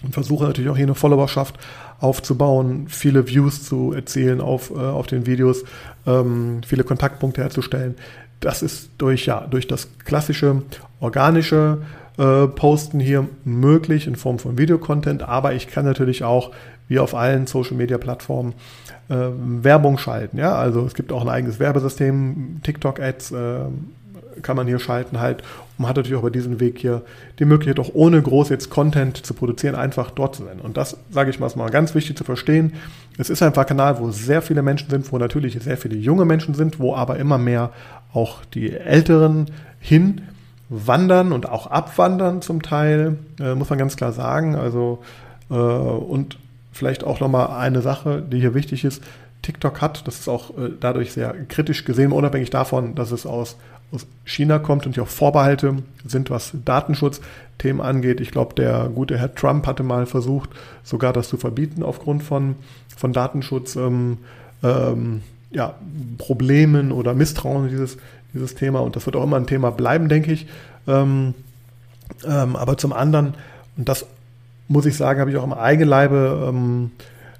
und 0.03 0.13
versuche 0.13 0.45
natürlich 0.45 0.69
auch 0.69 0.77
hier 0.77 0.85
eine 0.85 0.95
Followerschaft 0.95 1.57
aufzubauen, 1.99 2.85
viele 2.87 3.27
Views 3.27 3.63
zu 3.63 3.91
erzielen 3.91 4.39
auf, 4.39 4.71
äh, 4.71 4.75
auf 4.75 5.07
den 5.07 5.25
Videos, 5.25 5.65
ähm, 6.07 6.61
viele 6.65 6.83
Kontaktpunkte 6.83 7.41
herzustellen. 7.41 7.95
Das 8.39 8.61
ist 8.61 8.91
durch, 8.97 9.25
ja, 9.25 9.45
durch 9.49 9.67
das 9.67 9.89
klassische 10.05 10.63
organische 10.99 11.79
äh, 12.17 12.47
Posten 12.47 12.99
hier 12.99 13.27
möglich 13.45 14.07
in 14.07 14.15
Form 14.15 14.39
von 14.39 14.57
Videocontent, 14.57 15.23
aber 15.23 15.53
ich 15.53 15.67
kann 15.67 15.85
natürlich 15.85 16.23
auch, 16.23 16.51
wie 16.87 16.99
auf 16.99 17.15
allen 17.15 17.47
Social 17.47 17.77
Media 17.77 17.97
Plattformen, 17.97 18.53
äh, 19.09 19.15
Werbung 19.15 19.97
schalten. 19.97 20.37
Ja, 20.37 20.55
also 20.55 20.85
es 20.85 20.95
gibt 20.95 21.11
auch 21.11 21.21
ein 21.21 21.29
eigenes 21.29 21.59
Werbesystem, 21.59 22.59
TikTok 22.63 22.99
Ads 22.99 23.31
äh, 23.31 23.59
kann 24.41 24.55
man 24.55 24.67
hier 24.67 24.79
schalten 24.79 25.19
halt 25.19 25.43
man 25.79 25.87
hat 25.87 25.95
natürlich 25.95 26.17
auch 26.17 26.23
bei 26.23 26.29
diesem 26.29 26.59
Weg 26.59 26.77
hier 26.77 27.03
die 27.39 27.45
Möglichkeit, 27.45 27.79
auch 27.79 27.91
ohne 27.93 28.21
groß 28.21 28.49
jetzt 28.49 28.69
Content 28.69 29.25
zu 29.25 29.33
produzieren, 29.33 29.75
einfach 29.75 30.11
dort 30.11 30.35
zu 30.35 30.43
sein. 30.43 30.59
Und 30.59 30.75
das, 30.75 30.97
sage 31.09 31.29
ich 31.29 31.39
mal, 31.39 31.47
ist 31.47 31.55
mal 31.55 31.69
ganz 31.69 31.95
wichtig 31.95 32.17
zu 32.17 32.25
verstehen. 32.25 32.73
Es 33.17 33.29
ist 33.29 33.41
einfach 33.41 33.61
ein 33.61 33.67
Kanal, 33.67 33.97
wo 33.97 34.11
sehr 34.11 34.41
viele 34.41 34.61
Menschen 34.61 34.89
sind, 34.89 35.09
wo 35.09 35.17
natürlich 35.17 35.57
sehr 35.61 35.77
viele 35.77 35.95
junge 35.95 36.25
Menschen 36.25 36.53
sind, 36.53 36.81
wo 36.81 36.95
aber 36.95 37.15
immer 37.15 37.37
mehr 37.37 37.71
auch 38.13 38.43
die 38.53 38.75
Älteren 38.75 39.45
hin 39.79 40.23
wandern 40.67 41.31
und 41.31 41.47
auch 41.47 41.67
abwandern 41.67 42.41
zum 42.41 42.61
Teil, 42.61 43.17
äh, 43.39 43.55
muss 43.55 43.69
man 43.69 43.79
ganz 43.79 43.95
klar 43.95 44.11
sagen. 44.11 44.55
Also 44.57 44.99
äh, 45.49 45.53
und 45.53 46.37
vielleicht 46.73 47.05
auch 47.05 47.21
nochmal 47.21 47.57
eine 47.57 47.81
Sache, 47.81 48.21
die 48.21 48.41
hier 48.41 48.53
wichtig 48.53 48.83
ist. 48.83 49.01
TikTok 49.43 49.79
hat, 49.79 50.05
das 50.05 50.19
ist 50.19 50.27
auch 50.27 50.49
äh, 50.57 50.71
dadurch 50.77 51.13
sehr 51.13 51.33
kritisch 51.47 51.85
gesehen, 51.85 52.11
unabhängig 52.11 52.49
davon, 52.49 52.95
dass 52.95 53.11
es 53.11 53.25
aus, 53.25 53.55
aus 53.91 54.05
China 54.25 54.59
kommt 54.59 54.85
und 54.85 54.93
hier 54.93 55.03
auch 55.03 55.07
Vorbehalte 55.07 55.77
sind, 56.05 56.29
was 56.29 56.53
Datenschutzthemen 56.65 57.81
angeht. 57.81 58.21
Ich 58.21 58.31
glaube, 58.31 58.55
der 58.55 58.89
gute 58.93 59.17
Herr 59.17 59.33
Trump 59.33 59.65
hatte 59.65 59.83
mal 59.83 60.05
versucht, 60.05 60.49
sogar 60.83 61.13
das 61.13 61.29
zu 61.29 61.37
verbieten 61.37 61.83
aufgrund 61.83 62.23
von, 62.23 62.55
von 62.95 63.13
Datenschutz. 63.13 63.75
Ähm, 63.75 64.17
ähm, 64.63 65.21
ja, 65.51 65.75
Problemen 66.17 66.91
oder 66.91 67.13
Misstrauen 67.13 67.69
dieses, 67.69 67.97
dieses 68.33 68.55
Thema. 68.55 68.79
Und 68.79 68.95
das 68.95 69.05
wird 69.05 69.15
auch 69.15 69.23
immer 69.23 69.37
ein 69.37 69.47
Thema 69.47 69.71
bleiben, 69.71 70.09
denke 70.09 70.31
ich. 70.31 70.47
Ähm, 70.87 71.33
ähm, 72.27 72.55
aber 72.55 72.77
zum 72.77 72.93
anderen, 72.93 73.33
und 73.77 73.89
das 73.89 74.05
muss 74.67 74.85
ich 74.85 74.95
sagen, 74.95 75.19
habe 75.19 75.31
ich 75.31 75.37
auch 75.37 75.43
im 75.43 75.53
Eigenleibe, 75.53 76.47
ähm, 76.49 76.91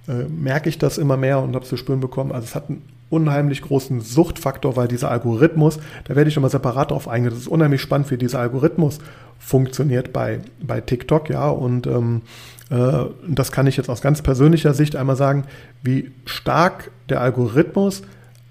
äh, 0.07 0.23
merke 0.23 0.69
ich 0.69 0.77
das 0.77 0.97
immer 0.97 1.17
mehr 1.17 1.39
und 1.39 1.53
habe 1.55 1.63
es 1.63 1.69
zu 1.69 1.77
spüren 1.77 1.99
bekommen. 1.99 2.31
Also 2.31 2.45
es 2.45 2.55
hat 2.55 2.69
einen 2.69 2.81
unheimlich 3.09 3.61
großen 3.61 4.01
Suchtfaktor, 4.01 4.75
weil 4.75 4.87
dieser 4.87 5.09
Algorithmus, 5.11 5.79
da 6.05 6.15
werde 6.15 6.29
ich 6.29 6.35
nochmal 6.35 6.51
separat 6.51 6.91
drauf 6.91 7.07
eingehen, 7.07 7.31
das 7.31 7.39
ist 7.39 7.47
unheimlich 7.47 7.81
spannend, 7.81 8.11
wie 8.11 8.17
dieser 8.17 8.39
Algorithmus 8.39 8.99
funktioniert 9.39 10.13
bei, 10.13 10.39
bei 10.61 10.81
TikTok, 10.81 11.29
ja, 11.29 11.49
und 11.49 11.87
ähm, 11.87 12.21
äh, 12.69 13.05
das 13.27 13.51
kann 13.51 13.67
ich 13.67 13.77
jetzt 13.77 13.89
aus 13.89 14.01
ganz 14.01 14.21
persönlicher 14.21 14.73
Sicht 14.73 14.95
einmal 14.95 15.15
sagen, 15.15 15.45
wie 15.81 16.11
stark 16.25 16.91
der 17.09 17.21
Algorithmus 17.21 18.03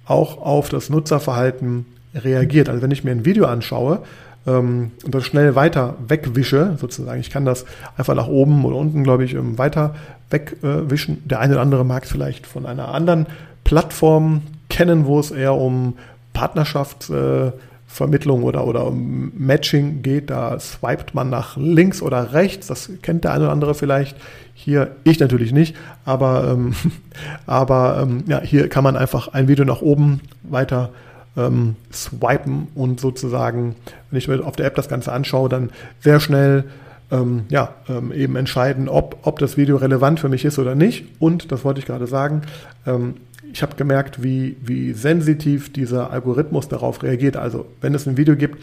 auch 0.07 0.39
auf 0.39 0.69
das 0.71 0.91
Nutzerverhalten 0.91 1.87
reagiert. 2.15 2.69
Also 2.69 2.83
wenn 2.83 2.91
ich 2.91 3.05
mir 3.05 3.11
ein 3.11 3.25
Video 3.25 3.45
anschaue 3.45 4.03
ähm, 4.47 4.93
und 5.05 5.15
das 5.15 5.25
schnell 5.25 5.55
weiter 5.55 5.97
wegwische, 6.07 6.77
sozusagen, 6.81 7.21
ich 7.21 7.31
kann 7.31 7.45
das 7.45 7.65
einfach 7.97 8.15
nach 8.15 8.29
oben 8.29 8.65
oder 8.65 8.77
unten, 8.77 9.05
glaube 9.05 9.25
ich, 9.25 9.35
ähm, 9.35 9.59
weiter 9.59 9.95
wegwischen. 10.31 11.27
Der 11.29 11.41
eine 11.41 11.55
oder 11.55 11.63
andere 11.63 11.85
mag 11.85 12.05
es 12.05 12.11
vielleicht 12.11 12.47
von 12.47 12.67
einer 12.67 12.89
anderen 12.89 13.27
Plattform 13.69 14.43
kennen, 14.71 15.05
wo 15.05 15.21
es 15.21 15.31
eher 15.31 15.55
um 15.55 15.99
Partnerschaftsvermittlung 16.33 18.41
äh, 18.41 18.45
oder, 18.45 18.67
oder 18.67 18.87
um 18.87 19.31
Matching 19.37 20.01
geht. 20.01 20.31
Da 20.31 20.59
swiped 20.59 21.15
man 21.15 21.29
nach 21.29 21.59
links 21.59 22.01
oder 22.01 22.33
rechts. 22.33 22.69
Das 22.69 22.89
kennt 23.03 23.25
der 23.25 23.35
eine 23.35 23.45
oder 23.45 23.53
andere 23.53 23.75
vielleicht. 23.75 24.17
Hier, 24.55 24.93
ich 25.05 25.21
natürlich 25.21 25.53
nicht, 25.53 25.77
aber, 26.07 26.49
ähm, 26.51 26.73
aber 27.47 27.99
ähm, 28.01 28.25
ja, 28.27 28.41
hier 28.41 28.71
kann 28.71 28.85
man 28.85 28.97
einfach 28.97 29.35
ein 29.35 29.49
Video 29.49 29.67
nach 29.67 29.83
oben 29.83 30.23
weiter 30.45 30.89
ähm, 31.37 31.77
swipen 31.93 32.69
und 32.75 33.01
sozusagen, 33.01 33.77
wenn 34.11 34.17
ich 34.17 34.29
mir 34.29 34.47
auf 34.47 34.57
der 34.57 34.65
App 34.65 34.77
das 34.77 34.89
Ganze 34.89 35.13
anschaue, 35.13 35.51
dann 35.51 35.69
sehr 36.01 36.21
schnell 36.21 36.65
ähm, 37.11 37.45
ja, 37.51 37.75
ähm, 37.89 38.13
eben 38.13 38.35
entscheiden, 38.35 38.89
ob, 38.89 39.19
ob 39.25 39.39
das 39.39 39.59
Video 39.59 39.77
relevant 39.77 40.21
für 40.21 40.31
mich 40.31 40.47
ist 40.47 40.59
oder 40.59 40.75
nicht. 40.75 41.05
Und, 41.19 41.53
das 41.53 41.65
wollte 41.65 41.81
ich 41.81 41.87
gerade 41.87 42.07
sagen, 42.07 42.43
ähm, 42.87 43.17
ich 43.53 43.63
habe 43.63 43.77
gemerkt, 43.77 44.23
wie, 44.23 44.57
wie 44.63 44.93
sensitiv 44.93 45.73
dieser 45.73 46.11
Algorithmus 46.11 46.69
darauf 46.69 47.03
reagiert. 47.03 47.37
Also 47.37 47.67
wenn 47.81 47.95
es 47.95 48.07
ein 48.07 48.17
Video 48.17 48.37
gibt, 48.37 48.63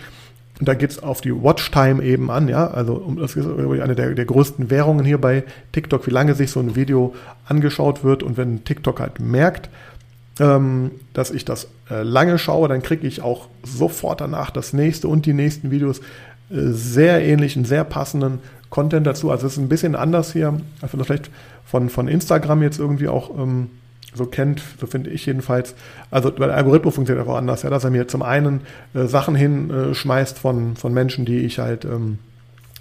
und 0.59 0.69
da 0.69 0.73
geht 0.73 0.91
es 0.91 1.03
auf 1.03 1.19
die 1.19 1.33
Watchtime 1.33 2.01
eben 2.01 2.31
an, 2.31 2.47
ja. 2.47 2.67
Also 2.67 3.13
das 3.19 3.35
ist 3.35 3.45
eine 3.45 3.95
der, 3.95 4.15
der 4.15 4.25
größten 4.25 4.69
Währungen 4.69 5.05
hier 5.05 5.19
bei 5.19 5.43
TikTok, 5.73 6.07
wie 6.07 6.11
lange 6.11 6.33
sich 6.33 6.51
so 6.51 6.61
ein 6.61 6.77
Video 6.77 7.13
angeschaut 7.45 8.05
wird. 8.05 8.23
Und 8.23 8.37
wenn 8.37 8.63
TikTok 8.63 9.01
halt 9.01 9.19
merkt, 9.19 9.69
ähm, 10.39 10.91
dass 11.13 11.31
ich 11.31 11.43
das 11.43 11.67
äh, 11.89 12.03
lange 12.03 12.37
schaue, 12.37 12.69
dann 12.69 12.81
kriege 12.81 13.05
ich 13.05 13.21
auch 13.21 13.49
sofort 13.63 14.21
danach 14.21 14.49
das 14.49 14.71
nächste 14.71 15.09
und 15.09 15.25
die 15.25 15.33
nächsten 15.33 15.71
Videos 15.71 15.99
äh, 15.99 16.03
sehr 16.49 17.21
ähnlichen, 17.21 17.65
sehr 17.65 17.83
passenden 17.83 18.39
Content 18.69 19.05
dazu. 19.05 19.31
Also 19.31 19.47
es 19.47 19.53
ist 19.53 19.59
ein 19.59 19.69
bisschen 19.69 19.95
anders 19.95 20.31
hier, 20.31 20.57
als 20.81 20.93
man 20.93 20.99
das 20.99 21.07
vielleicht 21.07 21.31
von, 21.65 21.89
von 21.89 22.07
Instagram 22.07 22.61
jetzt 22.61 22.79
irgendwie 22.79 23.09
auch 23.09 23.37
ähm, 23.37 23.69
so 24.15 24.25
kennt, 24.25 24.61
so 24.79 24.87
finde 24.87 25.09
ich 25.09 25.25
jedenfalls. 25.25 25.75
Also 26.11 26.29
der 26.29 26.55
Algorithmus 26.55 26.95
funktioniert 26.95 27.27
einfach 27.27 27.39
anders, 27.39 27.63
ja, 27.63 27.69
dass 27.69 27.83
er 27.83 27.91
mir 27.91 28.07
zum 28.07 28.21
einen 28.21 28.61
äh, 28.93 29.05
Sachen 29.05 29.35
hinschmeißt 29.35 30.39
von, 30.39 30.75
von 30.75 30.93
Menschen, 30.93 31.25
die 31.25 31.39
ich 31.39 31.59
halt, 31.59 31.85
ähm, 31.85 32.19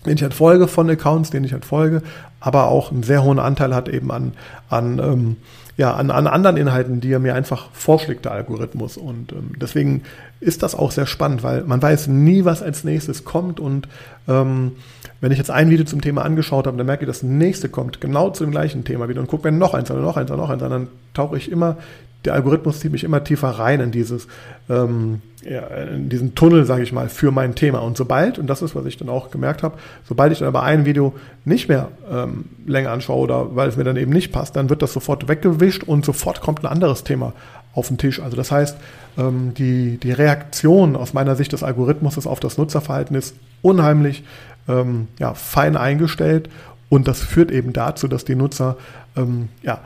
denen 0.06 0.16
ich 0.16 0.22
halt 0.22 0.34
folge, 0.34 0.68
von 0.68 0.88
Accounts, 0.88 1.30
denen 1.30 1.44
ich 1.44 1.52
halt 1.52 1.64
folge, 1.64 2.02
aber 2.40 2.68
auch 2.68 2.92
einen 2.92 3.02
sehr 3.02 3.24
hohen 3.24 3.38
Anteil 3.38 3.74
hat 3.74 3.88
eben 3.88 4.10
an, 4.10 4.32
an 4.68 4.98
ähm, 4.98 5.36
ja, 5.76 5.92
an, 5.94 6.10
an 6.10 6.26
anderen 6.26 6.56
Inhalten, 6.56 7.00
die 7.00 7.12
er 7.12 7.18
mir 7.18 7.34
einfach 7.34 7.70
vorschlägt, 7.72 8.24
der 8.26 8.32
Algorithmus. 8.32 8.96
Und 8.96 9.32
ähm, 9.32 9.54
deswegen 9.60 10.02
ist 10.44 10.62
das 10.62 10.74
auch 10.74 10.90
sehr 10.90 11.06
spannend, 11.06 11.42
weil 11.42 11.64
man 11.64 11.80
weiß 11.80 12.08
nie, 12.08 12.44
was 12.44 12.62
als 12.62 12.84
nächstes 12.84 13.24
kommt. 13.24 13.60
Und 13.60 13.88
ähm, 14.28 14.72
wenn 15.20 15.32
ich 15.32 15.38
jetzt 15.38 15.50
ein 15.50 15.70
Video 15.70 15.84
zum 15.84 16.00
Thema 16.00 16.22
angeschaut 16.22 16.66
habe, 16.66 16.76
dann 16.76 16.86
merke 16.86 17.04
ich, 17.04 17.08
das 17.08 17.22
nächste 17.22 17.68
kommt 17.68 18.00
genau 18.00 18.30
zu 18.30 18.44
dem 18.44 18.50
gleichen 18.50 18.84
Thema 18.84 19.08
wieder 19.08 19.20
und 19.20 19.26
gucke 19.26 19.50
mir 19.50 19.56
noch 19.56 19.74
eins 19.74 19.90
an, 19.90 20.00
noch 20.02 20.16
eins 20.16 20.30
an, 20.30 20.36
noch 20.36 20.50
eins 20.50 20.62
an, 20.62 20.70
dann 20.70 20.88
tauche 21.14 21.36
ich 21.36 21.50
immer 21.50 21.78
der 22.24 22.34
Algorithmus 22.34 22.80
zieht 22.80 22.92
mich 22.92 23.04
immer 23.04 23.22
tiefer 23.22 23.48
rein 23.48 23.80
in 23.80 23.90
dieses, 23.90 24.26
ähm, 24.70 25.20
ja, 25.42 25.60
in 25.60 26.08
diesen 26.08 26.34
Tunnel, 26.34 26.64
sage 26.64 26.82
ich 26.82 26.92
mal, 26.92 27.08
für 27.08 27.30
mein 27.30 27.54
Thema. 27.54 27.80
Und 27.80 27.96
sobald, 27.96 28.38
und 28.38 28.46
das 28.46 28.62
ist, 28.62 28.74
was 28.74 28.86
ich 28.86 28.96
dann 28.96 29.08
auch 29.08 29.30
gemerkt 29.30 29.62
habe, 29.62 29.76
sobald 30.08 30.32
ich 30.32 30.38
dann 30.38 30.48
aber 30.48 30.62
ein 30.62 30.86
Video 30.86 31.14
nicht 31.44 31.68
mehr 31.68 31.88
ähm, 32.10 32.46
länger 32.66 32.90
anschaue 32.90 33.18
oder 33.18 33.56
weil 33.56 33.68
es 33.68 33.76
mir 33.76 33.84
dann 33.84 33.96
eben 33.96 34.12
nicht 34.12 34.32
passt, 34.32 34.56
dann 34.56 34.70
wird 34.70 34.80
das 34.80 34.92
sofort 34.92 35.28
weggewischt 35.28 35.84
und 35.84 36.04
sofort 36.04 36.40
kommt 36.40 36.64
ein 36.64 36.66
anderes 36.66 37.04
Thema 37.04 37.34
auf 37.74 37.88
den 37.88 37.98
Tisch. 37.98 38.20
Also 38.20 38.36
das 38.36 38.50
heißt, 38.50 38.76
ähm, 39.18 39.54
die, 39.54 39.98
die 39.98 40.12
Reaktion 40.12 40.96
aus 40.96 41.12
meiner 41.12 41.36
Sicht 41.36 41.52
des 41.52 41.62
Algorithmus 41.62 42.26
auf 42.26 42.40
das 42.40 42.58
Nutzerverhalten 42.58 43.16
ist 43.16 43.34
unheimlich 43.62 44.24
ähm, 44.68 45.08
ja, 45.18 45.34
fein 45.34 45.76
eingestellt 45.76 46.48
und 46.88 47.08
das 47.08 47.20
führt 47.22 47.50
eben 47.50 47.72
dazu, 47.72 48.08
dass 48.08 48.24
die 48.24 48.34
Nutzer 48.34 48.76
ähm, 49.16 49.48
ja, 49.62 49.80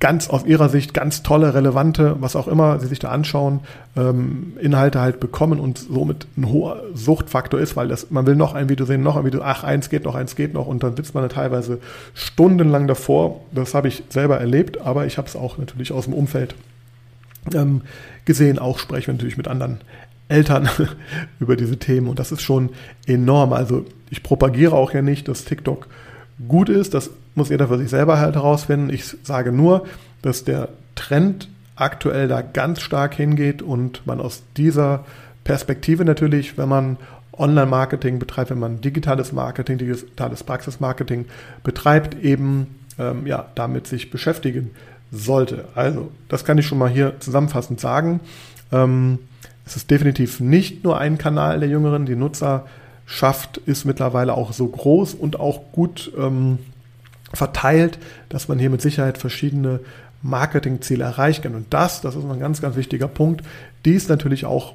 ganz 0.00 0.30
aus 0.30 0.44
ihrer 0.44 0.68
Sicht 0.68 0.94
ganz 0.94 1.22
tolle, 1.22 1.54
relevante, 1.54 2.16
was 2.20 2.36
auch 2.36 2.46
immer 2.46 2.78
sie 2.78 2.86
sich 2.86 3.00
da 3.00 3.10
anschauen, 3.10 3.60
ähm, 3.96 4.52
Inhalte 4.60 5.00
halt 5.00 5.18
bekommen 5.18 5.58
und 5.58 5.78
somit 5.78 6.28
ein 6.36 6.48
hoher 6.48 6.82
Suchtfaktor 6.94 7.58
ist, 7.58 7.74
weil 7.74 7.88
das, 7.88 8.10
man 8.10 8.26
will 8.26 8.36
noch 8.36 8.54
ein 8.54 8.68
Video 8.68 8.86
sehen, 8.86 9.02
noch 9.02 9.16
ein 9.16 9.24
Video, 9.24 9.40
ach, 9.42 9.64
eins 9.64 9.90
geht 9.90 10.04
noch, 10.04 10.14
eins 10.14 10.36
geht 10.36 10.54
noch 10.54 10.66
und 10.66 10.82
dann 10.82 10.96
sitzt 10.96 11.14
man 11.14 11.24
da 11.24 11.28
teilweise 11.28 11.80
stundenlang 12.14 12.86
davor. 12.86 13.40
Das 13.50 13.74
habe 13.74 13.88
ich 13.88 14.04
selber 14.08 14.38
erlebt, 14.38 14.80
aber 14.80 15.06
ich 15.06 15.18
habe 15.18 15.26
es 15.26 15.34
auch 15.34 15.58
natürlich 15.58 15.90
aus 15.90 16.04
dem 16.04 16.14
Umfeld 16.14 16.54
ähm, 17.54 17.82
gesehen. 18.24 18.58
Auch 18.58 18.78
sprechen 18.78 19.08
wir 19.08 19.14
natürlich 19.14 19.36
mit 19.36 19.48
anderen 19.48 19.80
Eltern 20.28 20.68
über 21.40 21.56
diese 21.56 21.78
Themen 21.78 22.08
und 22.08 22.18
das 22.18 22.32
ist 22.32 22.42
schon 22.42 22.70
enorm. 23.06 23.52
Also 23.52 23.84
ich 24.10 24.22
propagiere 24.22 24.74
auch 24.74 24.92
ja 24.92 25.02
nicht, 25.02 25.28
dass 25.28 25.44
TikTok 25.44 25.88
gut 26.46 26.68
ist. 26.68 26.94
Das 26.94 27.10
muss 27.34 27.48
jeder 27.48 27.68
für 27.68 27.78
sich 27.78 27.90
selber 27.90 28.18
halt 28.18 28.34
herausfinden. 28.34 28.90
Ich 28.90 29.16
sage 29.22 29.52
nur, 29.52 29.86
dass 30.22 30.44
der 30.44 30.68
Trend 30.94 31.48
aktuell 31.76 32.28
da 32.28 32.42
ganz 32.42 32.80
stark 32.80 33.14
hingeht 33.14 33.62
und 33.62 34.06
man 34.06 34.20
aus 34.20 34.42
dieser 34.56 35.04
Perspektive 35.44 36.04
natürlich, 36.04 36.58
wenn 36.58 36.68
man 36.68 36.96
Online-Marketing 37.32 38.18
betreibt, 38.18 38.50
wenn 38.50 38.58
man 38.58 38.80
digitales 38.80 39.32
Marketing, 39.32 39.78
digitales 39.78 40.42
Praxismarketing 40.42 41.26
betreibt, 41.62 42.20
eben 42.22 42.66
ähm, 42.98 43.26
ja, 43.26 43.46
damit 43.54 43.86
sich 43.86 44.10
beschäftigen 44.10 44.72
sollte. 45.10 45.66
Also, 45.74 46.10
das 46.28 46.44
kann 46.44 46.58
ich 46.58 46.66
schon 46.66 46.78
mal 46.78 46.90
hier 46.90 47.18
zusammenfassend 47.20 47.80
sagen. 47.80 48.20
Ähm, 48.72 49.18
es 49.66 49.76
ist 49.76 49.90
definitiv 49.90 50.40
nicht 50.40 50.84
nur 50.84 50.98
ein 50.98 51.18
Kanal 51.18 51.60
der 51.60 51.68
Jüngeren. 51.68 52.06
Die 52.06 52.16
Nutzer 52.16 52.66
schafft, 53.06 53.58
ist 53.58 53.84
mittlerweile 53.84 54.34
auch 54.34 54.52
so 54.52 54.66
groß 54.66 55.14
und 55.14 55.40
auch 55.40 55.72
gut 55.72 56.12
ähm, 56.18 56.58
verteilt, 57.32 57.98
dass 58.28 58.48
man 58.48 58.58
hier 58.58 58.70
mit 58.70 58.82
Sicherheit 58.82 59.18
verschiedene 59.18 59.80
Marketingziele 60.22 61.04
erreichen 61.04 61.42
kann. 61.42 61.54
Und 61.54 61.66
das, 61.70 62.00
das 62.00 62.16
ist 62.16 62.24
ein 62.24 62.40
ganz, 62.40 62.60
ganz 62.60 62.76
wichtiger 62.76 63.08
Punkt, 63.08 63.44
dies 63.84 64.08
natürlich 64.08 64.44
auch, 64.44 64.74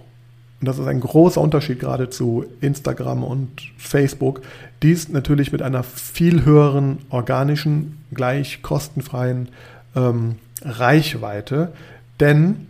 und 0.59 0.67
das 0.67 0.79
ist 0.79 0.87
ein 0.87 0.99
großer 0.99 1.41
Unterschied 1.41 1.79
gerade 1.79 2.09
zu 2.09 2.45
Instagram 2.61 3.23
und 3.23 3.49
Facebook, 3.77 4.41
dies 4.81 5.09
natürlich 5.09 5.51
mit 5.51 5.61
einer 5.61 5.83
viel 5.83 6.45
höheren 6.45 6.99
organischen, 7.09 8.03
gleich 8.13 8.61
kostenfreien 8.61 9.49
ähm, 9.95 10.35
Reichweite. 10.63 11.73
Denn 12.19 12.67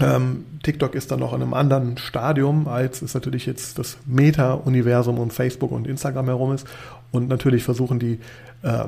ähm, 0.00 0.46
TikTok 0.62 0.94
ist 0.94 1.10
dann 1.10 1.20
noch 1.20 1.32
in 1.32 1.42
einem 1.42 1.54
anderen 1.54 1.98
Stadium, 1.98 2.68
als 2.68 3.02
es 3.02 3.14
natürlich 3.14 3.46
jetzt 3.46 3.78
das 3.78 3.98
Meta-Universum 4.06 5.18
und 5.18 5.32
Facebook 5.32 5.70
und 5.72 5.86
Instagram 5.86 6.26
herum 6.26 6.52
ist. 6.52 6.66
Und 7.10 7.28
natürlich 7.28 7.62
versuchen 7.62 7.98
die 7.98 8.18
äh, 8.62 8.84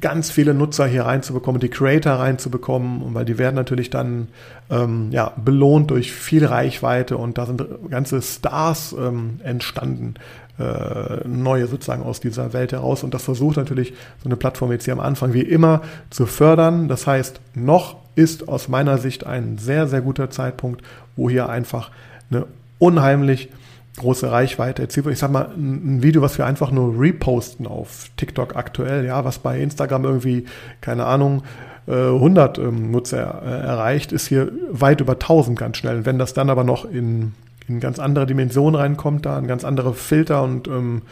ganz 0.00 0.30
viele 0.30 0.54
Nutzer 0.54 0.86
hier 0.86 1.04
reinzubekommen, 1.04 1.60
die 1.60 1.68
Creator 1.68 2.14
reinzubekommen, 2.14 3.14
weil 3.14 3.24
die 3.24 3.38
werden 3.38 3.54
natürlich 3.54 3.90
dann 3.90 4.28
ähm, 4.70 5.08
ja, 5.10 5.32
belohnt 5.42 5.90
durch 5.90 6.12
viel 6.12 6.44
Reichweite 6.44 7.16
und 7.16 7.38
da 7.38 7.46
sind 7.46 7.62
ganze 7.90 8.20
Stars 8.22 8.94
ähm, 8.98 9.40
entstanden, 9.42 10.14
äh, 10.58 11.26
neue 11.26 11.66
sozusagen 11.66 12.02
aus 12.02 12.20
dieser 12.20 12.52
Welt 12.52 12.72
heraus 12.72 13.02
und 13.02 13.14
das 13.14 13.22
versucht 13.22 13.56
natürlich 13.56 13.94
so 14.22 14.28
eine 14.28 14.36
Plattform 14.36 14.72
jetzt 14.72 14.84
hier 14.84 14.94
am 14.94 15.00
Anfang 15.00 15.32
wie 15.32 15.42
immer 15.42 15.82
zu 16.10 16.26
fördern. 16.26 16.88
Das 16.88 17.06
heißt, 17.06 17.40
noch 17.54 17.96
ist 18.14 18.48
aus 18.48 18.68
meiner 18.68 18.98
Sicht 18.98 19.26
ein 19.26 19.58
sehr, 19.58 19.86
sehr 19.86 20.00
guter 20.00 20.30
Zeitpunkt, 20.30 20.82
wo 21.16 21.30
hier 21.30 21.48
einfach 21.48 21.90
eine 22.30 22.46
unheimlich 22.78 23.50
große 23.96 24.30
Reichweite 24.30 24.82
erzielt. 24.82 25.06
Ich 25.06 25.18
sag 25.18 25.30
mal, 25.30 25.50
ein 25.56 26.02
Video, 26.02 26.22
was 26.22 26.38
wir 26.38 26.46
einfach 26.46 26.70
nur 26.70 27.00
reposten 27.00 27.66
auf 27.66 28.10
TikTok 28.16 28.56
aktuell, 28.56 29.04
ja, 29.04 29.24
was 29.24 29.38
bei 29.38 29.60
Instagram 29.60 30.04
irgendwie, 30.04 30.44
keine 30.80 31.06
Ahnung, 31.06 31.42
100 31.88 32.58
äh, 32.58 32.62
ähm, 32.62 32.90
Nutzer 32.90 33.42
äh, 33.44 33.48
erreicht, 33.48 34.12
ist 34.12 34.26
hier 34.26 34.50
weit 34.70 35.00
über 35.00 35.12
1000 35.14 35.58
ganz 35.58 35.76
schnell. 35.76 36.04
wenn 36.04 36.18
das 36.18 36.34
dann 36.34 36.50
aber 36.50 36.64
noch 36.64 36.84
in, 36.84 37.32
in 37.68 37.80
ganz 37.80 37.98
andere 37.98 38.26
Dimensionen 38.26 38.74
reinkommt, 38.74 39.24
da 39.24 39.38
in 39.38 39.46
ganz 39.46 39.64
andere 39.64 39.94
Filter 39.94 40.42
und 40.42 40.66
ähm, 40.66 41.02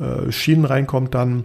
äh, 0.00 0.32
Schienen 0.32 0.64
reinkommt, 0.64 1.14
dann 1.14 1.44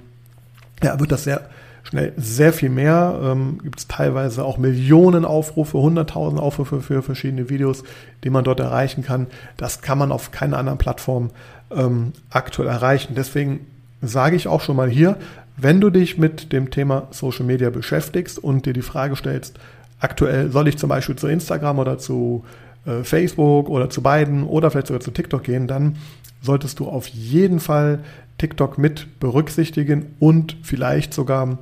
ja, 0.82 1.00
wird 1.00 1.12
das 1.12 1.26
sehr, 1.26 1.42
schnell 1.88 2.14
sehr 2.18 2.54
viel 2.54 2.70
mehr. 2.70 3.20
Ähm, 3.24 3.60
Gibt 3.64 3.80
es 3.80 3.88
teilweise 3.88 4.44
auch 4.44 4.58
Millionen 4.58 5.26
Aufrufe, 5.26 5.78
hunderttausend 5.78 6.42
Aufrufe 6.42 6.82
für 6.82 7.02
verschiedene 7.02 7.50
Videos, 7.50 7.84
die 8.24 8.30
man 8.30 8.44
dort 8.44 8.60
erreichen 8.60 9.04
kann. 9.04 9.28
Das 9.56 9.82
kann 9.82 9.98
man 9.98 10.12
auf 10.12 10.32
keiner 10.32 10.58
anderen 10.58 10.78
Plattform 10.78 11.30
ähm, 11.72 12.14
aktuell 12.30 12.70
erreichen. 12.70 13.14
Deswegen 13.16 13.62
sage 14.02 14.36
ich 14.36 14.48
auch 14.48 14.62
schon 14.62 14.76
mal 14.76 14.90
hier, 14.90 15.18
wenn 15.56 15.82
du 15.82 15.90
dich 15.90 16.18
mit 16.18 16.52
dem 16.54 16.70
Thema 16.70 17.08
Social 17.12 17.46
Media 17.46 17.70
beschäftigst 17.70 18.38
und 18.38 18.66
dir 18.66 18.74
die 18.74 18.82
Frage 18.82 19.16
stellst, 19.16 19.58
aktuell 20.00 20.52
soll 20.52 20.68
ich 20.68 20.78
zum 20.78 20.90
Beispiel 20.90 21.16
zu 21.16 21.28
Instagram 21.28 21.80
oder 21.80 21.98
zu 21.98 22.44
äh, 22.88 23.04
Facebook 23.04 23.70
oder 23.70 23.90
zu 23.90 24.02
beiden 24.02 24.44
oder 24.44 24.72
vielleicht 24.72 24.88
sogar 24.88 25.02
zu 25.02 25.12
TikTok 25.12 25.44
gehen, 25.44 25.68
dann 25.68 25.98
solltest 26.42 26.80
du 26.80 26.88
auf 26.88 27.08
jeden 27.08 27.60
Fall 27.60 28.00
TikTok 28.38 28.78
mit 28.78 29.20
berücksichtigen 29.20 30.16
und 30.20 30.56
vielleicht 30.64 31.14
sogar, 31.14 31.58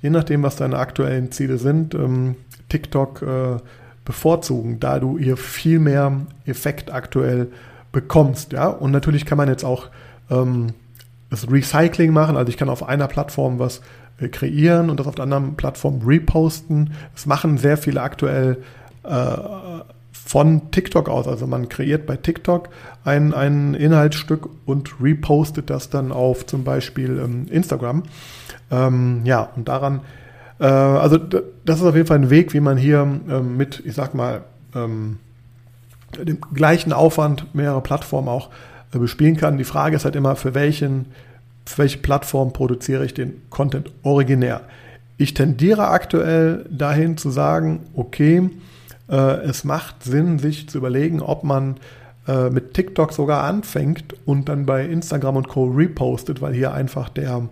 je 0.00 0.10
nachdem, 0.10 0.42
was 0.42 0.56
deine 0.56 0.78
aktuellen 0.78 1.30
Ziele 1.30 1.58
sind, 1.58 1.94
ähm, 1.94 2.36
TikTok 2.68 3.22
äh, 3.22 3.56
bevorzugen, 4.04 4.80
da 4.80 4.98
du 4.98 5.18
hier 5.18 5.36
viel 5.36 5.78
mehr 5.78 6.22
Effekt 6.46 6.92
aktuell 6.92 7.48
bekommst. 7.92 8.52
Ja? 8.52 8.68
Und 8.68 8.90
natürlich 8.90 9.26
kann 9.26 9.38
man 9.38 9.48
jetzt 9.48 9.64
auch 9.64 9.88
ähm, 10.30 10.68
das 11.30 11.50
Recycling 11.50 12.12
machen. 12.12 12.36
Also 12.36 12.50
ich 12.50 12.56
kann 12.56 12.68
auf 12.68 12.82
einer 12.88 13.08
Plattform 13.08 13.58
was 13.58 13.82
äh, 14.18 14.28
kreieren 14.28 14.90
und 14.90 14.98
das 14.98 15.06
auf 15.06 15.14
der 15.14 15.24
anderen 15.24 15.54
Plattform 15.54 16.00
reposten. 16.04 16.92
Das 17.14 17.26
machen 17.26 17.58
sehr 17.58 17.76
viele 17.76 18.00
aktuell 18.00 18.58
äh, 19.04 19.36
von 20.12 20.70
TikTok 20.70 21.08
aus. 21.08 21.26
Also 21.26 21.46
man 21.46 21.68
kreiert 21.68 22.06
bei 22.06 22.16
TikTok 22.16 22.68
ein, 23.04 23.34
ein 23.34 23.74
Inhaltsstück 23.74 24.48
und 24.66 25.00
repostet 25.00 25.70
das 25.70 25.90
dann 25.90 26.12
auf 26.12 26.46
zum 26.46 26.64
Beispiel 26.64 27.18
ähm, 27.18 27.46
Instagram. 27.50 28.04
Ähm, 28.70 29.22
ja, 29.24 29.50
und 29.56 29.68
daran, 29.68 30.00
äh, 30.60 30.64
also 30.64 31.18
das 31.18 31.80
ist 31.80 31.84
auf 31.84 31.94
jeden 31.94 32.06
Fall 32.06 32.18
ein 32.18 32.30
Weg, 32.30 32.54
wie 32.54 32.60
man 32.60 32.76
hier 32.76 33.00
ähm, 33.00 33.56
mit, 33.56 33.82
ich 33.84 33.94
sag 33.94 34.14
mal, 34.14 34.42
ähm, 34.74 35.18
dem 36.22 36.40
gleichen 36.52 36.92
Aufwand 36.92 37.54
mehrere 37.54 37.80
Plattformen 37.80 38.28
auch 38.28 38.50
äh, 38.94 38.98
bespielen 38.98 39.36
kann. 39.36 39.58
Die 39.58 39.64
Frage 39.64 39.96
ist 39.96 40.04
halt 40.04 40.16
immer, 40.16 40.36
für 40.36 40.54
welchen 40.54 41.06
für 41.64 41.78
welche 41.78 41.98
Plattform 41.98 42.52
produziere 42.52 43.04
ich 43.04 43.14
den 43.14 43.42
Content 43.50 43.90
originär. 44.02 44.62
Ich 45.16 45.34
tendiere 45.34 45.88
aktuell 45.88 46.66
dahin 46.70 47.16
zu 47.16 47.30
sagen, 47.30 47.80
okay, 47.94 48.50
es 49.16 49.64
macht 49.64 50.04
Sinn, 50.04 50.38
sich 50.38 50.68
zu 50.68 50.78
überlegen, 50.78 51.20
ob 51.20 51.44
man 51.44 51.76
äh, 52.26 52.50
mit 52.50 52.74
TikTok 52.74 53.12
sogar 53.12 53.42
anfängt 53.42 54.14
und 54.26 54.48
dann 54.48 54.64
bei 54.64 54.84
Instagram 54.84 55.36
und 55.36 55.48
Co. 55.48 55.64
repostet, 55.66 56.40
weil 56.40 56.54
hier 56.54 56.72
einfach 56.72 57.08
der, 57.08 57.48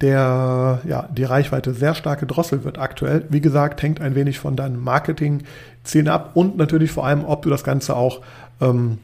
der, 0.00 0.80
ja, 0.86 1.08
die 1.10 1.24
Reichweite 1.24 1.74
sehr 1.74 1.94
stark 1.94 2.20
gedrosselt 2.20 2.64
wird 2.64 2.78
aktuell. 2.78 3.24
Wie 3.28 3.40
gesagt, 3.40 3.82
hängt 3.82 4.00
ein 4.00 4.14
wenig 4.14 4.38
von 4.38 4.54
deinen 4.54 4.82
Marketing-Zielen 4.82 6.08
ab 6.08 6.30
und 6.34 6.56
natürlich 6.56 6.92
vor 6.92 7.06
allem, 7.06 7.24
ob 7.24 7.42
du 7.42 7.50
das 7.50 7.64
Ganze 7.64 7.96
auch 7.96 8.20
ähm, 8.60 8.98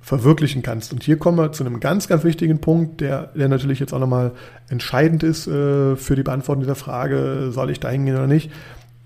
verwirklichen 0.00 0.62
kannst. 0.62 0.92
Und 0.92 1.04
hier 1.04 1.18
kommen 1.18 1.38
wir 1.38 1.52
zu 1.52 1.64
einem 1.64 1.78
ganz, 1.78 2.08
ganz 2.08 2.24
wichtigen 2.24 2.60
Punkt, 2.60 3.00
der, 3.00 3.28
der 3.36 3.48
natürlich 3.48 3.78
jetzt 3.78 3.92
auch 3.92 4.00
nochmal 4.00 4.32
entscheidend 4.68 5.22
ist 5.22 5.46
äh, 5.46 5.94
für 5.94 6.16
die 6.16 6.22
Beantwortung 6.24 6.62
dieser 6.62 6.74
Frage, 6.74 7.50
soll 7.52 7.70
ich 7.70 7.78
da 7.78 7.90
hingehen 7.90 8.16
oder 8.16 8.26
nicht. 8.26 8.50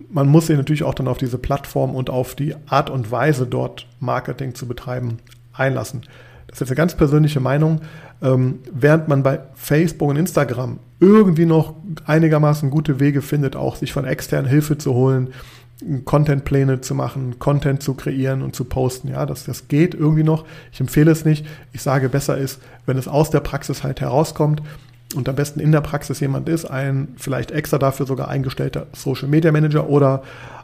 Man 0.09 0.29
muss 0.29 0.47
sich 0.47 0.57
natürlich 0.57 0.83
auch 0.83 0.95
dann 0.95 1.09
auf 1.09 1.19
diese 1.19 1.39
Plattform 1.39 1.95
und 1.95 2.11
auf 2.11 2.35
die 2.35 2.55
Art 2.67 2.91
und 2.91 3.11
Weise 3.11 3.47
dort 3.47 3.87
Marketing 4.01 4.55
zu 4.55 4.67
betreiben 4.67 5.19
einlassen. 5.53 6.03
Das 6.47 6.57
ist 6.57 6.61
jetzt 6.61 6.71
eine 6.71 6.77
ganz 6.77 6.95
persönliche 6.95 7.41
Meinung. 7.41 7.81
Ähm, 8.23 8.61
während 8.73 9.09
man 9.09 9.23
bei 9.23 9.41
Facebook 9.55 10.09
und 10.09 10.17
Instagram 10.17 10.79
irgendwie 11.01 11.47
noch 11.47 11.75
einigermaßen 12.07 12.71
gute 12.71 13.01
Wege 13.01 13.23
findet, 13.23 13.57
auch 13.57 13.77
sich 13.77 13.93
von 13.93 14.05
externen 14.05 14.49
Hilfe 14.49 14.79
zu 14.79 14.95
holen, 14.95 15.33
Contentpläne 16.05 16.81
zu 16.81 16.95
machen, 16.95 17.39
Content 17.39 17.83
zu 17.83 17.95
kreieren 17.95 18.43
und 18.43 18.55
zu 18.55 18.65
posten. 18.65 19.09
Ja, 19.09 19.27
das, 19.27 19.45
das 19.45 19.69
geht 19.69 19.95
irgendwie 19.95 20.23
noch. 20.23 20.45
Ich 20.73 20.81
empfehle 20.81 21.11
es 21.11 21.25
nicht. 21.25 21.45
Ich 21.73 21.83
sage, 21.83 22.09
besser 22.09 22.39
ist, 22.39 22.61
wenn 22.87 22.97
es 22.97 23.09
aus 23.09 23.31
der 23.31 23.41
Praxis 23.41 23.83
halt 23.83 24.01
herauskommt 24.01 24.63
und 25.15 25.29
am 25.29 25.37
besten 25.37 25.61
in 25.61 25.73
der 25.73 25.81
Praxis 25.81 26.21
jemand 26.21 26.49
ist, 26.49 26.65
ein 26.65 27.09
vielleicht 27.17 27.51
extra 27.51 27.79
dafür 27.79 28.07
sogar 28.07 28.29
eingestellter 28.29 28.87
Social 28.93 29.29
Media 29.29 29.53
Manager 29.53 29.89
oder 29.89 30.23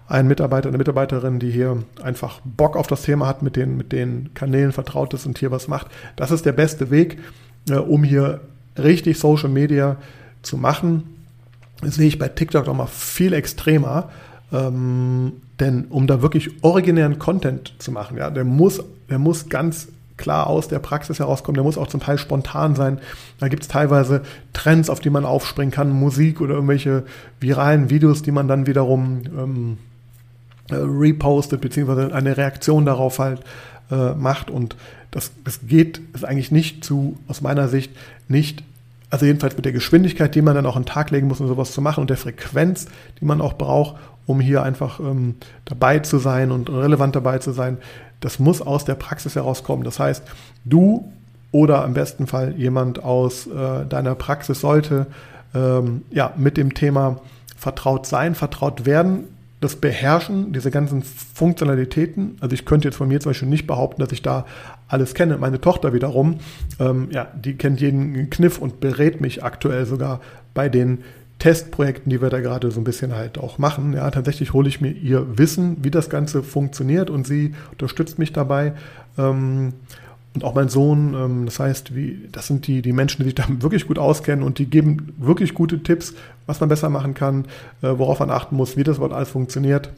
ein 0.08 0.26
Mitarbeiter, 0.26 0.68
eine 0.68 0.78
Mitarbeiterin, 0.78 1.38
die 1.38 1.50
hier 1.50 1.84
einfach 2.02 2.40
Bock 2.44 2.76
auf 2.76 2.88
das 2.88 3.02
Thema 3.02 3.26
hat, 3.28 3.42
mit 3.42 3.54
den, 3.56 3.76
mit 3.76 3.92
den 3.92 4.34
Kanälen 4.34 4.72
vertraut 4.72 5.14
ist 5.14 5.24
und 5.24 5.38
hier 5.38 5.52
was 5.52 5.68
macht. 5.68 5.86
Das 6.16 6.32
ist 6.32 6.44
der 6.44 6.52
beste 6.52 6.90
Weg, 6.90 7.18
äh, 7.68 7.74
um 7.74 8.02
hier 8.02 8.40
richtig 8.76 9.18
Social 9.18 9.48
Media 9.48 9.96
zu 10.42 10.56
machen. 10.56 11.04
Das 11.80 11.94
sehe 11.94 12.08
ich 12.08 12.18
bei 12.18 12.28
TikTok 12.28 12.66
noch 12.66 12.74
mal 12.74 12.86
viel 12.86 13.32
extremer. 13.32 14.10
Ähm, 14.52 15.32
denn 15.60 15.84
um 15.90 16.06
da 16.06 16.22
wirklich 16.22 16.62
originären 16.62 17.18
Content 17.18 17.74
zu 17.78 17.92
machen, 17.92 18.16
ja, 18.16 18.30
der 18.30 18.44
muss, 18.44 18.82
der 19.08 19.18
muss 19.18 19.48
ganz 19.48 19.88
klar 20.20 20.46
aus 20.46 20.68
der 20.68 20.78
Praxis 20.78 21.18
herauskommen, 21.18 21.54
der 21.54 21.64
muss 21.64 21.78
auch 21.78 21.88
zum 21.88 22.00
Teil 22.00 22.18
spontan 22.18 22.76
sein. 22.76 22.98
Da 23.38 23.48
gibt 23.48 23.62
es 23.62 23.68
teilweise 23.68 24.22
Trends, 24.52 24.88
auf 24.88 25.00
die 25.00 25.10
man 25.10 25.24
aufspringen 25.24 25.72
kann, 25.72 25.90
Musik 25.90 26.40
oder 26.40 26.54
irgendwelche 26.54 27.04
viralen 27.40 27.90
Videos, 27.90 28.22
die 28.22 28.30
man 28.30 28.46
dann 28.46 28.66
wiederum 28.66 29.22
ähm, 29.36 29.78
äh, 30.70 30.76
repostet, 30.76 31.60
beziehungsweise 31.60 32.14
eine 32.14 32.36
Reaktion 32.36 32.84
darauf 32.84 33.18
halt 33.18 33.40
äh, 33.90 34.14
macht. 34.14 34.50
Und 34.50 34.76
das, 35.10 35.32
das 35.44 35.60
geht, 35.66 36.00
ist 36.14 36.24
eigentlich 36.24 36.52
nicht 36.52 36.84
zu, 36.84 37.18
aus 37.26 37.40
meiner 37.40 37.68
Sicht, 37.68 37.90
nicht 38.28 38.62
also 39.10 39.26
jedenfalls 39.26 39.56
mit 39.56 39.64
der 39.64 39.72
Geschwindigkeit, 39.72 40.34
die 40.36 40.42
man 40.42 40.54
dann 40.54 40.66
auch 40.66 40.76
an 40.76 40.82
den 40.82 40.88
Tag 40.88 41.10
legen 41.10 41.26
muss, 41.26 41.40
um 41.40 41.48
sowas 41.48 41.72
zu 41.72 41.82
machen 41.82 42.00
und 42.00 42.10
der 42.10 42.16
Frequenz, 42.16 42.86
die 43.20 43.24
man 43.24 43.40
auch 43.40 43.54
braucht, 43.54 43.96
um 44.26 44.40
hier 44.40 44.62
einfach 44.62 45.00
ähm, 45.00 45.34
dabei 45.64 45.98
zu 45.98 46.18
sein 46.18 46.52
und 46.52 46.70
relevant 46.70 47.16
dabei 47.16 47.38
zu 47.38 47.50
sein, 47.50 47.78
das 48.20 48.38
muss 48.38 48.62
aus 48.62 48.84
der 48.84 48.94
Praxis 48.94 49.34
herauskommen. 49.34 49.84
Das 49.84 49.98
heißt, 49.98 50.22
du 50.64 51.10
oder 51.52 51.84
im 51.84 51.94
besten 51.94 52.26
Fall 52.26 52.54
jemand 52.56 53.02
aus 53.02 53.46
äh, 53.46 53.84
deiner 53.86 54.14
Praxis 54.14 54.60
sollte 54.60 55.06
ähm, 55.54 56.02
ja, 56.10 56.32
mit 56.36 56.56
dem 56.56 56.74
Thema 56.74 57.20
vertraut 57.56 58.06
sein, 58.06 58.34
vertraut 58.34 58.86
werden, 58.86 59.24
das 59.60 59.76
Beherrschen, 59.76 60.52
diese 60.52 60.70
ganzen 60.70 61.02
Funktionalitäten. 61.02 62.38
Also 62.40 62.54
ich 62.54 62.64
könnte 62.64 62.88
jetzt 62.88 62.96
von 62.96 63.08
mir 63.08 63.20
zum 63.20 63.30
Beispiel 63.30 63.48
nicht 63.48 63.66
behaupten, 63.66 64.00
dass 64.00 64.12
ich 64.12 64.22
da 64.22 64.46
alles 64.88 65.12
kenne. 65.12 65.36
Meine 65.36 65.60
Tochter 65.60 65.92
wiederum, 65.92 66.38
ähm, 66.78 67.08
ja, 67.10 67.28
die 67.34 67.56
kennt 67.56 67.80
jeden 67.80 68.30
Kniff 68.30 68.58
und 68.58 68.80
berät 68.80 69.20
mich 69.20 69.44
aktuell 69.44 69.84
sogar 69.84 70.20
bei 70.54 70.68
den 70.68 71.04
Testprojekten, 71.40 72.10
die 72.10 72.20
wir 72.20 72.28
da 72.30 72.40
gerade 72.40 72.70
so 72.70 72.80
ein 72.80 72.84
bisschen 72.84 73.14
halt 73.14 73.38
auch 73.38 73.58
machen. 73.58 73.94
Ja, 73.94 74.10
tatsächlich 74.10 74.52
hole 74.52 74.68
ich 74.68 74.80
mir 74.80 74.90
ihr 74.90 75.38
Wissen, 75.38 75.78
wie 75.82 75.90
das 75.90 76.10
Ganze 76.10 76.42
funktioniert 76.42 77.10
und 77.10 77.26
sie 77.26 77.54
unterstützt 77.72 78.18
mich 78.18 78.32
dabei. 78.32 78.74
Ähm, 79.18 79.72
und 80.34 80.44
auch 80.44 80.54
mein 80.54 80.68
Sohn, 80.68 81.14
ähm, 81.14 81.46
das 81.46 81.58
heißt, 81.58 81.96
wie, 81.96 82.28
das 82.30 82.46
sind 82.46 82.66
die, 82.66 82.82
die 82.82 82.92
Menschen, 82.92 83.18
die 83.18 83.24
sich 83.24 83.34
da 83.34 83.46
wirklich 83.48 83.86
gut 83.88 83.98
auskennen 83.98 84.44
und 84.44 84.58
die 84.58 84.66
geben 84.66 85.14
wirklich 85.18 85.54
gute 85.54 85.82
Tipps, 85.82 86.14
was 86.46 86.60
man 86.60 86.68
besser 86.68 86.90
machen 86.90 87.14
kann, 87.14 87.46
äh, 87.82 87.88
worauf 87.96 88.20
man 88.20 88.30
achten 88.30 88.54
muss, 88.54 88.76
wie 88.76 88.84
das 88.84 89.00
Wort 89.00 89.12
alles 89.12 89.30
funktioniert. 89.30 89.90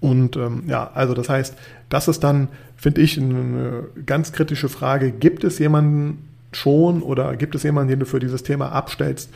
Und 0.00 0.36
ähm, 0.36 0.64
ja, 0.66 0.90
also 0.94 1.12
das 1.12 1.28
heißt, 1.28 1.54
das 1.90 2.08
ist 2.08 2.24
dann, 2.24 2.48
finde 2.76 3.02
ich, 3.02 3.18
eine 3.18 3.84
ganz 4.06 4.32
kritische 4.32 4.68
Frage. 4.68 5.10
Gibt 5.10 5.44
es 5.44 5.58
jemanden 5.58 6.24
schon 6.52 7.02
oder 7.02 7.36
gibt 7.36 7.54
es 7.54 7.62
jemanden, 7.62 7.90
den 7.90 8.00
du 8.00 8.06
für 8.06 8.20
dieses 8.20 8.42
Thema 8.42 8.72
abstellst, 8.72 9.30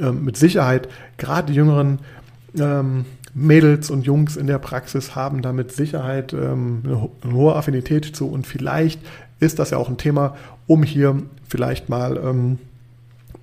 ähm, 0.00 0.24
mit 0.24 0.36
Sicherheit 0.36 0.88
gerade 1.18 1.52
die 1.52 1.54
jüngeren 1.54 1.98
ähm, 2.58 3.04
Mädels 3.34 3.90
und 3.90 4.04
Jungs 4.04 4.36
in 4.36 4.46
der 4.46 4.58
Praxis 4.58 5.14
haben 5.14 5.42
da 5.42 5.52
mit 5.52 5.72
Sicherheit 5.72 6.32
ähm, 6.32 6.82
eine, 6.84 7.32
hohe 7.32 7.56
Affinität 7.56 8.04
zu 8.16 8.28
und 8.28 8.46
vielleicht 8.46 9.00
ist 9.40 9.58
das 9.58 9.70
ja 9.70 9.78
auch 9.78 9.88
ein 9.88 9.96
Thema, 9.96 10.36
um 10.66 10.82
hier 10.82 11.22
vielleicht 11.48 11.88
mal 11.88 12.16
ähm, 12.18 12.58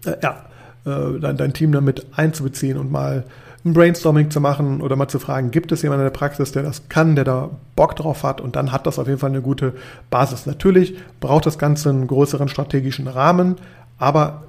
äh, 0.05 0.15
ja, 0.21 0.45
äh, 0.85 1.19
dein, 1.19 1.38
dein, 1.38 1.53
Team 1.53 1.71
damit 1.71 2.05
einzubeziehen 2.15 2.77
und 2.77 2.91
mal 2.91 3.25
ein 3.65 3.73
Brainstorming 3.73 4.31
zu 4.31 4.39
machen 4.39 4.79
oder 4.81 4.95
mal 4.95 5.09
zu 5.09 5.19
fragen, 5.19 5.51
gibt 5.51 5.71
es 5.71 5.81
jemanden 5.81 6.05
in 6.05 6.12
der 6.12 6.17
Praxis, 6.17 6.51
der 6.51 6.63
das 6.63 6.88
kann, 6.88 7.15
der 7.15 7.25
da 7.25 7.49
Bock 7.75 7.95
drauf 7.95 8.23
hat 8.23 8.39
und 8.39 8.55
dann 8.55 8.71
hat 8.71 8.88
das 8.88 8.99
auf 8.99 9.07
jeden 9.07 9.19
Fall 9.19 9.31
eine 9.31 9.41
gute 9.41 9.73
Basis. 10.09 10.45
Natürlich 10.45 10.95
braucht 11.19 11.45
das 11.45 11.57
Ganze 11.57 11.89
einen 11.89 12.07
größeren 12.07 12.47
strategischen 12.47 13.07
Rahmen, 13.07 13.55
aber 13.97 14.43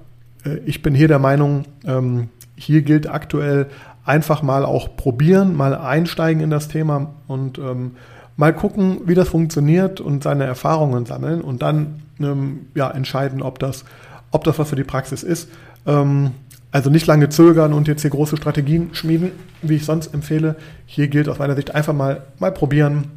ich 0.64 0.82
bin 0.82 0.94
hier 0.94 1.08
der 1.08 1.18
Meinung, 1.18 1.64
ähm, 1.84 2.28
hier 2.56 2.82
gilt 2.82 3.08
aktuell 3.08 3.66
einfach 4.04 4.42
mal 4.42 4.64
auch 4.64 4.96
probieren, 4.96 5.56
mal 5.56 5.74
einsteigen 5.74 6.42
in 6.42 6.50
das 6.50 6.68
Thema 6.68 7.14
und 7.26 7.58
ähm, 7.58 7.92
mal 8.36 8.54
gucken, 8.54 9.00
wie 9.06 9.14
das 9.14 9.28
funktioniert 9.28 10.00
und 10.00 10.22
seine 10.22 10.44
Erfahrungen 10.44 11.06
sammeln 11.06 11.42
und 11.42 11.62
dann 11.62 12.02
ähm, 12.20 12.66
ja, 12.74 12.90
entscheiden, 12.90 13.42
ob 13.42 13.58
das, 13.58 13.84
ob 14.30 14.44
das 14.44 14.58
was 14.58 14.68
für 14.68 14.76
die 14.76 14.84
Praxis 14.84 15.22
ist. 15.22 15.48
also 16.72 16.90
nicht 16.90 17.06
lange 17.06 17.28
zögern 17.30 17.72
und 17.72 17.88
jetzt 17.88 18.02
hier 18.02 18.10
große 18.10 18.36
Strategien 18.36 18.90
schmieden, 18.94 19.32
wie 19.62 19.76
ich 19.76 19.84
sonst 19.84 20.14
empfehle. 20.14 20.56
Hier 20.86 21.08
gilt 21.08 21.28
aus 21.28 21.38
meiner 21.38 21.56
Sicht 21.56 21.74
einfach 21.74 21.94
mal, 21.94 22.22
mal 22.38 22.52
probieren 22.52 23.08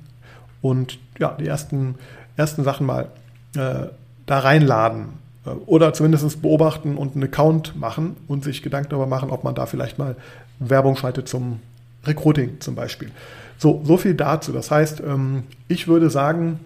und 0.61 0.97
ja, 1.19 1.35
die 1.39 1.47
ersten, 1.47 1.95
ersten 2.35 2.63
Sachen 2.63 2.87
mal 2.87 3.09
äh, 3.55 3.87
da 4.25 4.39
reinladen. 4.39 5.22
Äh, 5.45 5.49
oder 5.65 5.93
zumindest 5.93 6.41
beobachten 6.41 6.97
und 6.97 7.15
einen 7.15 7.25
Account 7.25 7.75
machen 7.75 8.15
und 8.27 8.43
sich 8.43 8.61
Gedanken 8.61 8.89
darüber 8.89 9.07
machen, 9.07 9.29
ob 9.29 9.43
man 9.43 9.55
da 9.55 9.65
vielleicht 9.65 9.97
mal 9.97 10.15
Werbung 10.59 10.95
schaltet 10.95 11.27
zum 11.27 11.59
Recruiting 12.05 12.59
zum 12.59 12.75
Beispiel. 12.75 13.11
So, 13.57 13.81
so 13.83 13.97
viel 13.97 14.13
dazu. 14.13 14.51
Das 14.51 14.71
heißt, 14.71 15.01
ähm, 15.01 15.43
ich 15.67 15.87
würde 15.87 16.09
sagen, 16.09 16.59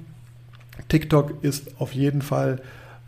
TikTok 0.89 1.43
ist 1.43 1.79
auf 1.79 1.93
jeden 1.93 2.21
Fall 2.21 2.61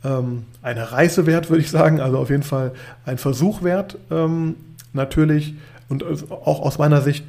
ähm, 0.03 0.45
eine 0.61 0.91
Reise 0.91 1.25
wert, 1.25 1.49
würde 1.49 1.61
ich 1.61 1.71
sagen. 1.71 1.99
Also 1.99 2.17
auf 2.17 2.29
jeden 2.29 2.43
Fall 2.43 2.71
ein 3.05 3.17
Versuch 3.17 3.63
wert. 3.63 3.97
Ähm, 4.11 4.55
natürlich 4.93 5.55
und 5.87 6.03
auch 6.29 6.61
aus 6.61 6.77
meiner 6.77 7.01
Sicht 7.01 7.25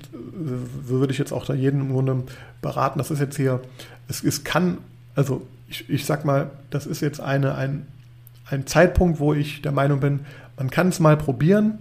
so 0.87 1.01
würde 1.01 1.13
ich 1.13 1.19
jetzt 1.19 1.33
auch 1.33 1.45
da 1.45 1.55
jeden 1.55 1.81
im 1.81 1.93
Grunde 1.93 2.23
beraten. 2.63 2.99
Das 2.99 3.11
ist 3.11 3.21
jetzt 3.21 3.37
hier, 3.37 3.61
es, 4.09 4.23
es 4.23 4.45
kann, 4.45 4.79
also 5.15 5.47
ich, 5.69 5.89
ich 5.89 6.05
sag 6.05 6.25
mal, 6.25 6.51
das 6.71 6.87
ist 6.87 7.01
jetzt 7.01 7.21
eine, 7.21 7.55
ein 7.55 7.87
ein 8.51 8.67
Zeitpunkt, 8.67 9.21
wo 9.21 9.33
ich 9.33 9.63
der 9.63 9.73
Meinung 9.73 10.01
bin, 10.01 10.21
man 10.57 10.71
kann 10.71 10.89
es 10.89 11.01
mal 11.01 11.17
probieren 11.17 11.79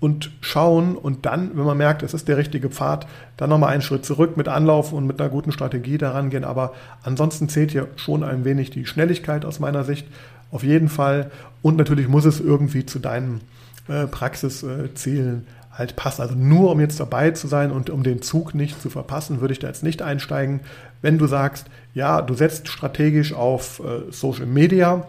und 0.00 0.30
schauen 0.42 0.96
und 0.96 1.24
dann, 1.24 1.56
wenn 1.56 1.64
man 1.64 1.78
merkt, 1.78 2.02
es 2.02 2.12
ist 2.12 2.28
der 2.28 2.36
richtige 2.36 2.68
Pfad, 2.68 3.06
dann 3.36 3.48
nochmal 3.50 3.72
einen 3.72 3.82
Schritt 3.82 4.04
zurück 4.04 4.36
mit 4.36 4.48
Anlauf 4.48 4.92
und 4.92 5.06
mit 5.06 5.20
einer 5.20 5.30
guten 5.30 5.50
Strategie 5.50 5.96
daran 5.96 6.30
gehen. 6.30 6.44
Aber 6.44 6.74
ansonsten 7.02 7.48
zählt 7.48 7.70
hier 7.70 7.88
schon 7.96 8.22
ein 8.22 8.44
wenig 8.44 8.70
die 8.70 8.86
Schnelligkeit 8.86 9.44
aus 9.44 9.60
meiner 9.60 9.82
Sicht. 9.82 10.06
Auf 10.50 10.62
jeden 10.62 10.88
Fall. 10.88 11.30
Und 11.62 11.76
natürlich 11.76 12.06
muss 12.06 12.26
es 12.26 12.38
irgendwie 12.38 12.84
zu 12.84 12.98
deinen 12.98 13.40
äh, 13.88 14.06
Praxiszielen 14.06 15.46
halt 15.72 15.96
passen. 15.96 16.22
Also 16.22 16.34
nur 16.34 16.70
um 16.70 16.80
jetzt 16.80 17.00
dabei 17.00 17.30
zu 17.30 17.48
sein 17.48 17.70
und 17.70 17.90
um 17.90 18.02
den 18.02 18.22
Zug 18.22 18.54
nicht 18.54 18.80
zu 18.80 18.90
verpassen, 18.90 19.40
würde 19.40 19.52
ich 19.52 19.58
da 19.58 19.68
jetzt 19.68 19.82
nicht 19.82 20.02
einsteigen. 20.02 20.60
Wenn 21.02 21.18
du 21.18 21.26
sagst, 21.26 21.66
ja, 21.94 22.22
du 22.22 22.34
setzt 22.34 22.68
strategisch 22.68 23.32
auf 23.32 23.80
äh, 23.80 24.12
Social 24.12 24.46
Media, 24.46 25.06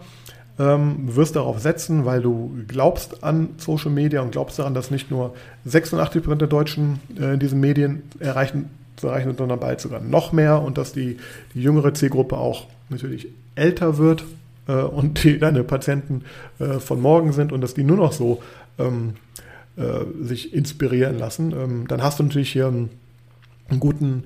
ähm, 0.58 1.14
wirst 1.14 1.36
darauf 1.36 1.60
setzen, 1.60 2.04
weil 2.04 2.22
du 2.22 2.50
glaubst 2.66 3.22
an 3.22 3.50
Social 3.58 3.90
Media 3.90 4.22
und 4.22 4.32
glaubst 4.32 4.58
daran, 4.58 4.74
dass 4.74 4.90
nicht 4.90 5.10
nur 5.10 5.34
86 5.64 6.22
Prozent 6.22 6.40
der 6.40 6.48
Deutschen 6.48 7.00
äh, 7.18 7.34
in 7.34 7.40
diesen 7.40 7.60
Medien 7.60 8.02
erreichen, 8.20 8.70
erreichen, 9.02 9.34
sondern 9.36 9.60
bald 9.60 9.80
sogar 9.80 10.00
noch 10.00 10.32
mehr 10.32 10.62
und 10.62 10.78
dass 10.78 10.92
die, 10.92 11.18
die 11.54 11.62
jüngere 11.62 11.92
Zielgruppe 11.92 12.38
auch 12.38 12.66
natürlich 12.88 13.28
älter 13.54 13.98
wird. 13.98 14.24
äh, 14.68 14.72
und 14.72 15.22
die 15.24 15.38
deine 15.38 15.64
Patienten 15.64 16.24
äh, 16.58 16.78
von 16.80 17.00
morgen 17.00 17.32
sind 17.32 17.52
und 17.52 17.60
dass 17.60 17.74
die 17.74 17.84
nur 17.84 17.96
noch 17.96 18.12
so 18.12 18.42
ähm, 18.78 19.14
äh, 19.76 20.04
sich 20.24 20.54
inspirieren 20.54 21.18
lassen, 21.18 21.52
ähm, 21.52 21.88
dann 21.88 22.02
hast 22.02 22.18
du 22.18 22.24
natürlich 22.24 22.52
hier 22.52 22.68
einen, 22.68 22.90
einen 23.68 23.80
guten 23.80 24.24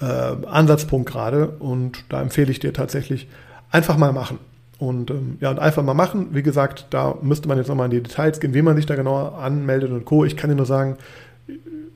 äh, 0.00 0.04
Ansatzpunkt 0.04 1.10
gerade 1.10 1.48
und 1.48 2.04
da 2.08 2.20
empfehle 2.22 2.50
ich 2.50 2.60
dir 2.60 2.72
tatsächlich 2.72 3.28
einfach 3.70 3.96
mal 3.96 4.12
machen. 4.12 4.38
Und 4.80 5.10
ähm, 5.10 5.36
ja, 5.40 5.50
und 5.50 5.58
einfach 5.58 5.82
mal 5.82 5.94
machen. 5.94 6.28
Wie 6.32 6.42
gesagt, 6.42 6.86
da 6.90 7.14
müsste 7.20 7.48
man 7.48 7.58
jetzt 7.58 7.68
nochmal 7.68 7.84
in 7.84 7.90
die 7.90 8.02
Details 8.02 8.40
gehen, 8.40 8.54
wie 8.54 8.62
man 8.62 8.76
sich 8.76 8.86
da 8.86 8.96
genauer 8.96 9.38
anmeldet 9.38 9.90
und 9.90 10.06
Co. 10.06 10.24
Ich 10.24 10.38
kann 10.38 10.48
dir 10.48 10.56
nur 10.56 10.66
sagen, 10.66 10.96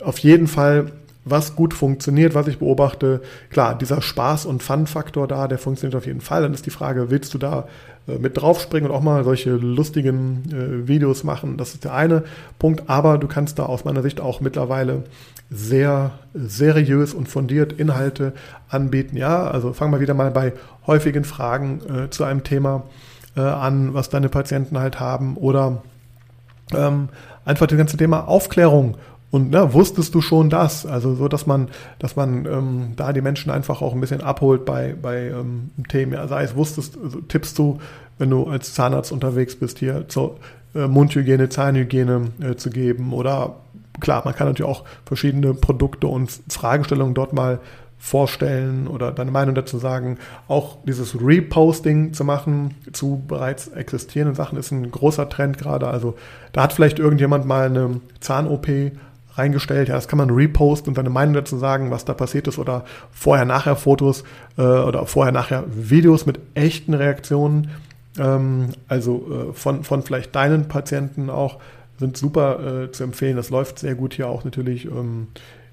auf 0.02 0.18
jeden 0.18 0.46
Fall 0.46 0.92
was 1.24 1.56
gut 1.56 1.72
funktioniert, 1.72 2.34
was 2.34 2.46
ich 2.46 2.58
beobachte. 2.58 3.22
Klar, 3.48 3.78
dieser 3.78 4.02
Spaß- 4.02 4.46
und 4.46 4.62
Fun-Faktor 4.62 5.26
da, 5.26 5.48
der 5.48 5.56
funktioniert 5.56 5.96
auf 5.96 6.04
jeden 6.04 6.20
Fall. 6.20 6.42
Dann 6.42 6.52
ist 6.52 6.66
die 6.66 6.70
Frage, 6.70 7.10
willst 7.10 7.32
du 7.32 7.38
da 7.38 7.66
mit 8.06 8.36
draufspringen 8.36 8.90
und 8.90 8.96
auch 8.96 9.02
mal 9.02 9.24
solche 9.24 9.50
lustigen 9.50 10.42
äh, 10.52 10.88
Videos 10.88 11.24
machen? 11.24 11.56
Das 11.56 11.74
ist 11.74 11.84
der 11.84 11.94
eine 11.94 12.24
Punkt. 12.58 12.84
Aber 12.88 13.18
du 13.18 13.28
kannst 13.28 13.58
da 13.58 13.64
aus 13.64 13.84
meiner 13.84 14.02
Sicht 14.02 14.20
auch 14.20 14.40
mittlerweile 14.40 15.04
sehr 15.50 16.12
seriös 16.34 17.14
und 17.14 17.28
fundiert 17.28 17.72
Inhalte 17.72 18.32
anbieten. 18.68 19.16
Ja, 19.16 19.46
also 19.46 19.72
fang 19.72 19.90
mal 19.90 20.00
wieder 20.00 20.14
mal 20.14 20.30
bei 20.30 20.52
häufigen 20.86 21.24
Fragen 21.24 21.80
äh, 21.88 22.10
zu 22.10 22.24
einem 22.24 22.42
Thema 22.44 22.84
äh, 23.36 23.40
an, 23.40 23.94
was 23.94 24.08
deine 24.08 24.28
Patienten 24.28 24.78
halt 24.78 25.00
haben 25.00 25.36
oder 25.36 25.82
ähm, 26.74 27.08
einfach 27.44 27.66
das 27.66 27.78
ganze 27.78 27.96
Thema 27.96 28.26
Aufklärung 28.28 28.96
und 29.34 29.50
ne, 29.50 29.74
wusstest 29.74 30.14
du 30.14 30.20
schon 30.20 30.48
das? 30.48 30.86
Also 30.86 31.16
so, 31.16 31.26
dass 31.26 31.44
man, 31.44 31.68
dass 31.98 32.14
man 32.14 32.46
ähm, 32.46 32.92
da 32.94 33.12
die 33.12 33.20
Menschen 33.20 33.50
einfach 33.50 33.82
auch 33.82 33.92
ein 33.92 34.00
bisschen 34.00 34.20
abholt 34.20 34.64
bei, 34.64 34.94
bei 34.94 35.26
ähm, 35.26 35.70
Themen. 35.88 36.16
Sei 36.28 36.44
es 36.44 36.54
wusstest, 36.54 36.96
also, 37.02 37.20
tippst 37.20 37.58
du, 37.58 37.80
wenn 38.16 38.30
du 38.30 38.44
als 38.44 38.74
Zahnarzt 38.74 39.10
unterwegs 39.10 39.56
bist, 39.56 39.80
hier 39.80 40.06
zur 40.06 40.36
äh, 40.76 40.86
Mundhygiene, 40.86 41.48
Zahnhygiene 41.48 42.30
äh, 42.40 42.54
zu 42.54 42.70
geben. 42.70 43.12
Oder 43.12 43.56
klar, 43.98 44.22
man 44.24 44.36
kann 44.36 44.46
natürlich 44.46 44.70
auch 44.70 44.84
verschiedene 45.04 45.52
Produkte 45.52 46.06
und 46.06 46.30
Fragestellungen 46.48 47.14
dort 47.14 47.32
mal 47.32 47.58
vorstellen 47.98 48.86
oder 48.86 49.10
deine 49.10 49.32
Meinung 49.32 49.56
dazu 49.56 49.78
sagen. 49.78 50.18
Auch 50.46 50.76
dieses 50.86 51.20
Reposting 51.20 52.12
zu 52.12 52.22
machen 52.22 52.76
zu 52.92 53.24
bereits 53.26 53.66
existierenden 53.66 54.36
Sachen 54.36 54.58
ist 54.58 54.70
ein 54.70 54.92
großer 54.92 55.28
Trend 55.28 55.58
gerade. 55.58 55.88
Also 55.88 56.14
da 56.52 56.62
hat 56.62 56.72
vielleicht 56.72 57.00
irgendjemand 57.00 57.46
mal 57.46 57.66
eine 57.66 58.00
Zahn-OP 58.20 58.68
reingestellt. 59.36 59.88
Ja, 59.88 59.94
das 59.94 60.08
kann 60.08 60.18
man 60.18 60.30
reposten 60.30 60.90
und 60.90 60.94
seine 60.96 61.10
Meinung 61.10 61.34
dazu 61.34 61.56
sagen, 61.56 61.90
was 61.90 62.04
da 62.04 62.14
passiert 62.14 62.48
ist 62.48 62.58
oder 62.58 62.84
vorher-nachher 63.10 63.76
Fotos 63.76 64.24
äh, 64.56 64.62
oder 64.62 65.06
vorher-nachher 65.06 65.64
Videos 65.68 66.26
mit 66.26 66.40
echten 66.54 66.94
Reaktionen. 66.94 67.70
Ähm, 68.18 68.68
also 68.88 69.50
äh, 69.50 69.52
von, 69.52 69.84
von 69.84 70.02
vielleicht 70.02 70.34
deinen 70.34 70.68
Patienten 70.68 71.30
auch 71.30 71.58
sind 71.98 72.16
super 72.16 72.84
äh, 72.84 72.92
zu 72.92 73.04
empfehlen. 73.04 73.36
Das 73.36 73.50
läuft 73.50 73.78
sehr 73.78 73.94
gut 73.94 74.14
hier 74.14 74.28
auch 74.28 74.44
natürlich. 74.44 74.86
Ähm, 74.86 75.28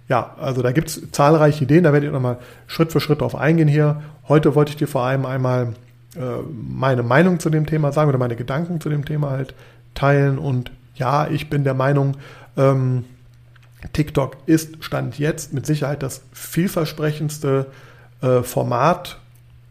ja, 0.07 0.35
also 0.39 0.61
da 0.61 0.71
gibt 0.71 0.89
es 0.89 1.11
zahlreiche 1.11 1.63
Ideen, 1.63 1.83
da 1.83 1.93
werde 1.93 2.07
ich 2.07 2.11
nochmal 2.11 2.37
Schritt 2.67 2.91
für 2.91 2.99
Schritt 2.99 3.21
drauf 3.21 3.35
eingehen 3.35 3.67
hier. 3.67 4.01
Heute 4.27 4.55
wollte 4.55 4.71
ich 4.71 4.77
dir 4.77 4.87
vor 4.87 5.03
allem 5.03 5.25
einmal 5.25 5.73
äh, 6.15 6.19
meine 6.51 7.03
Meinung 7.03 7.39
zu 7.39 7.49
dem 7.49 7.65
Thema 7.65 7.91
sagen 7.91 8.09
oder 8.09 8.17
meine 8.17 8.35
Gedanken 8.35 8.81
zu 8.81 8.89
dem 8.89 9.05
Thema 9.05 9.29
halt 9.29 9.53
teilen. 9.93 10.37
Und 10.37 10.71
ja, 10.95 11.27
ich 11.27 11.49
bin 11.49 11.63
der 11.63 11.73
Meinung, 11.73 12.17
ähm, 12.57 13.05
TikTok 13.93 14.37
ist 14.45 14.83
Stand 14.83 15.17
jetzt 15.19 15.53
mit 15.53 15.65
Sicherheit 15.65 16.03
das 16.03 16.21
vielversprechendste 16.33 17.67
äh, 18.21 18.41
Format 18.43 19.19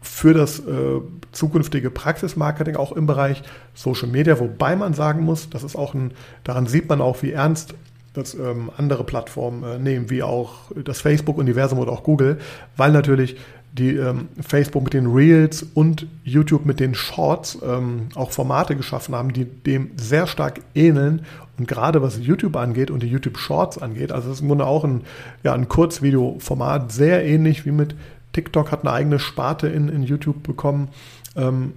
für 0.01 0.33
das 0.33 0.59
äh, 0.59 0.99
zukünftige 1.31 1.91
Praxismarketing, 1.91 2.75
auch 2.75 2.91
im 2.91 3.05
Bereich 3.05 3.43
Social 3.73 4.07
Media, 4.07 4.39
wobei 4.39 4.75
man 4.75 4.93
sagen 4.93 5.23
muss, 5.23 5.49
das 5.49 5.63
ist 5.63 5.75
auch 5.75 5.93
ein, 5.93 6.11
daran 6.43 6.65
sieht 6.65 6.89
man 6.89 7.01
auch, 7.01 7.21
wie 7.21 7.31
ernst 7.31 7.75
das 8.13 8.33
ähm, 8.33 8.69
andere 8.77 9.03
Plattformen 9.03 9.63
äh, 9.63 9.79
nehmen, 9.79 10.09
wie 10.09 10.23
auch 10.23 10.71
das 10.83 10.99
Facebook-Universum 10.99 11.79
oder 11.79 11.91
auch 11.91 12.03
Google, 12.03 12.39
weil 12.75 12.91
natürlich 12.91 13.37
die 13.73 13.95
ähm, 13.95 14.27
Facebook 14.41 14.83
mit 14.83 14.93
den 14.93 15.07
Reels 15.07 15.65
und 15.73 16.07
YouTube 16.25 16.65
mit 16.65 16.81
den 16.81 16.93
Shorts 16.93 17.57
ähm, 17.63 18.09
auch 18.15 18.31
Formate 18.31 18.75
geschaffen 18.75 19.15
haben, 19.15 19.31
die 19.31 19.45
dem 19.45 19.91
sehr 19.95 20.27
stark 20.27 20.59
ähneln. 20.75 21.25
Und 21.61 21.67
gerade 21.67 22.01
was 22.01 22.17
YouTube 22.17 22.55
angeht 22.55 22.89
und 22.89 23.03
die 23.03 23.07
YouTube 23.07 23.37
Shorts 23.37 23.77
angeht, 23.77 24.11
also 24.11 24.29
es 24.29 24.37
ist 24.37 24.41
im 24.41 24.47
Grunde 24.47 24.65
auch 24.65 24.83
ein, 24.83 25.01
ja, 25.43 25.53
ein 25.53 25.67
Kurzvideo-Format, 25.67 26.91
sehr 26.91 27.23
ähnlich 27.23 27.67
wie 27.67 27.71
mit 27.71 27.93
TikTok, 28.33 28.71
hat 28.71 28.81
eine 28.81 28.91
eigene 28.91 29.19
Sparte 29.19 29.67
in, 29.67 29.87
in 29.87 30.01
YouTube 30.01 30.41
bekommen. 30.41 30.87
Ähm, 31.35 31.73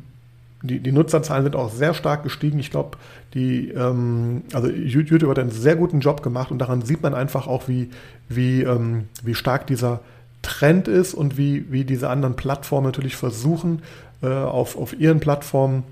die, 0.63 0.81
die 0.81 0.91
Nutzerzahlen 0.91 1.45
sind 1.45 1.55
auch 1.55 1.71
sehr 1.71 1.93
stark 1.93 2.23
gestiegen. 2.23 2.59
Ich 2.59 2.71
glaube, 2.71 2.97
die, 3.35 3.69
ähm, 3.73 4.45
also 4.55 4.69
YouTube 4.69 5.29
hat 5.29 5.39
einen 5.39 5.51
sehr 5.51 5.77
guten 5.77 6.01
Job 6.01 6.23
gemacht 6.23 6.51
und 6.51 6.61
daran 6.61 6.81
sieht 6.81 7.03
man 7.03 7.13
einfach 7.13 7.47
auch, 7.47 7.69
wie, 7.69 7.91
wie, 8.31 8.63
ähm, 8.63 9.09
wie 9.23 9.35
stark 9.35 9.67
dieser 9.67 10.01
Trend 10.41 10.89
ist 10.89 11.13
und 11.13 11.37
wie, 11.37 11.71
wie 11.71 11.85
diese 11.85 12.09
anderen 12.09 12.37
Plattformen 12.37 12.87
natürlich 12.87 13.17
versuchen, 13.17 13.83
äh, 14.23 14.29
auf, 14.29 14.79
auf 14.79 14.99
ihren 14.99 15.21
Plattformen 15.21 15.83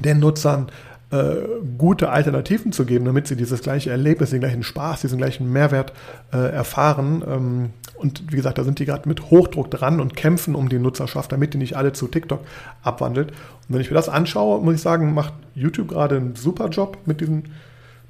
den 0.00 0.18
Nutzern 0.18 0.72
äh, 1.12 1.42
gute 1.76 2.08
Alternativen 2.08 2.72
zu 2.72 2.86
geben, 2.86 3.04
damit 3.04 3.26
sie 3.26 3.36
dieses 3.36 3.60
gleiche 3.60 3.90
Erlebnis, 3.90 4.30
den 4.30 4.40
gleichen 4.40 4.62
Spaß, 4.62 5.02
diesen 5.02 5.18
gleichen 5.18 5.52
Mehrwert 5.52 5.92
äh, 6.32 6.38
erfahren. 6.38 7.22
Ähm, 7.28 7.70
und 7.96 8.32
wie 8.32 8.36
gesagt, 8.36 8.56
da 8.56 8.64
sind 8.64 8.78
die 8.78 8.86
gerade 8.86 9.06
mit 9.06 9.30
Hochdruck 9.30 9.70
dran 9.70 10.00
und 10.00 10.16
kämpfen 10.16 10.54
um 10.54 10.70
die 10.70 10.78
Nutzerschaft, 10.78 11.30
damit 11.30 11.52
die 11.52 11.58
nicht 11.58 11.76
alle 11.76 11.92
zu 11.92 12.08
TikTok 12.08 12.40
abwandelt. 12.82 13.30
Und 13.30 13.74
wenn 13.74 13.82
ich 13.82 13.90
mir 13.90 13.94
das 13.94 14.08
anschaue, 14.08 14.62
muss 14.62 14.76
ich 14.76 14.80
sagen, 14.80 15.12
macht 15.12 15.34
YouTube 15.54 15.88
gerade 15.88 16.16
einen 16.16 16.34
super 16.34 16.68
Job 16.68 16.96
mit 17.04 17.20
diesem, 17.20 17.44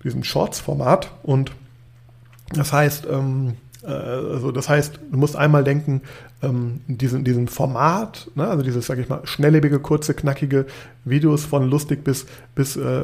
diesem 0.05 0.23
Shorts-Format. 0.23 1.11
Und 1.25 1.51
das 2.55 2.73
heißt, 2.73 3.09
ähm, 3.11 3.49
äh, 3.49 3.72
also 3.91 4.53
das 4.53 4.69
heißt, 4.69 5.01
du 5.11 5.19
musst 5.19 5.37
einmal 5.37 5.65
denken, 5.65 6.03
ähm, 6.43 6.81
diesen, 6.87 7.25
diesen 7.25 7.49
Format, 7.49 8.31
ne, 8.35 8.47
also 8.47 8.63
dieses, 8.63 8.87
sage 8.87 9.01
ich 9.01 9.09
mal, 9.09 9.21
schnelllebige, 9.25 9.81
kurze, 9.81 10.15
knackige 10.15 10.67
Videos 11.05 11.45
von 11.45 11.69
lustig 11.69 12.05
bis, 12.05 12.27
bis 12.55 12.77
äh, 12.77 13.03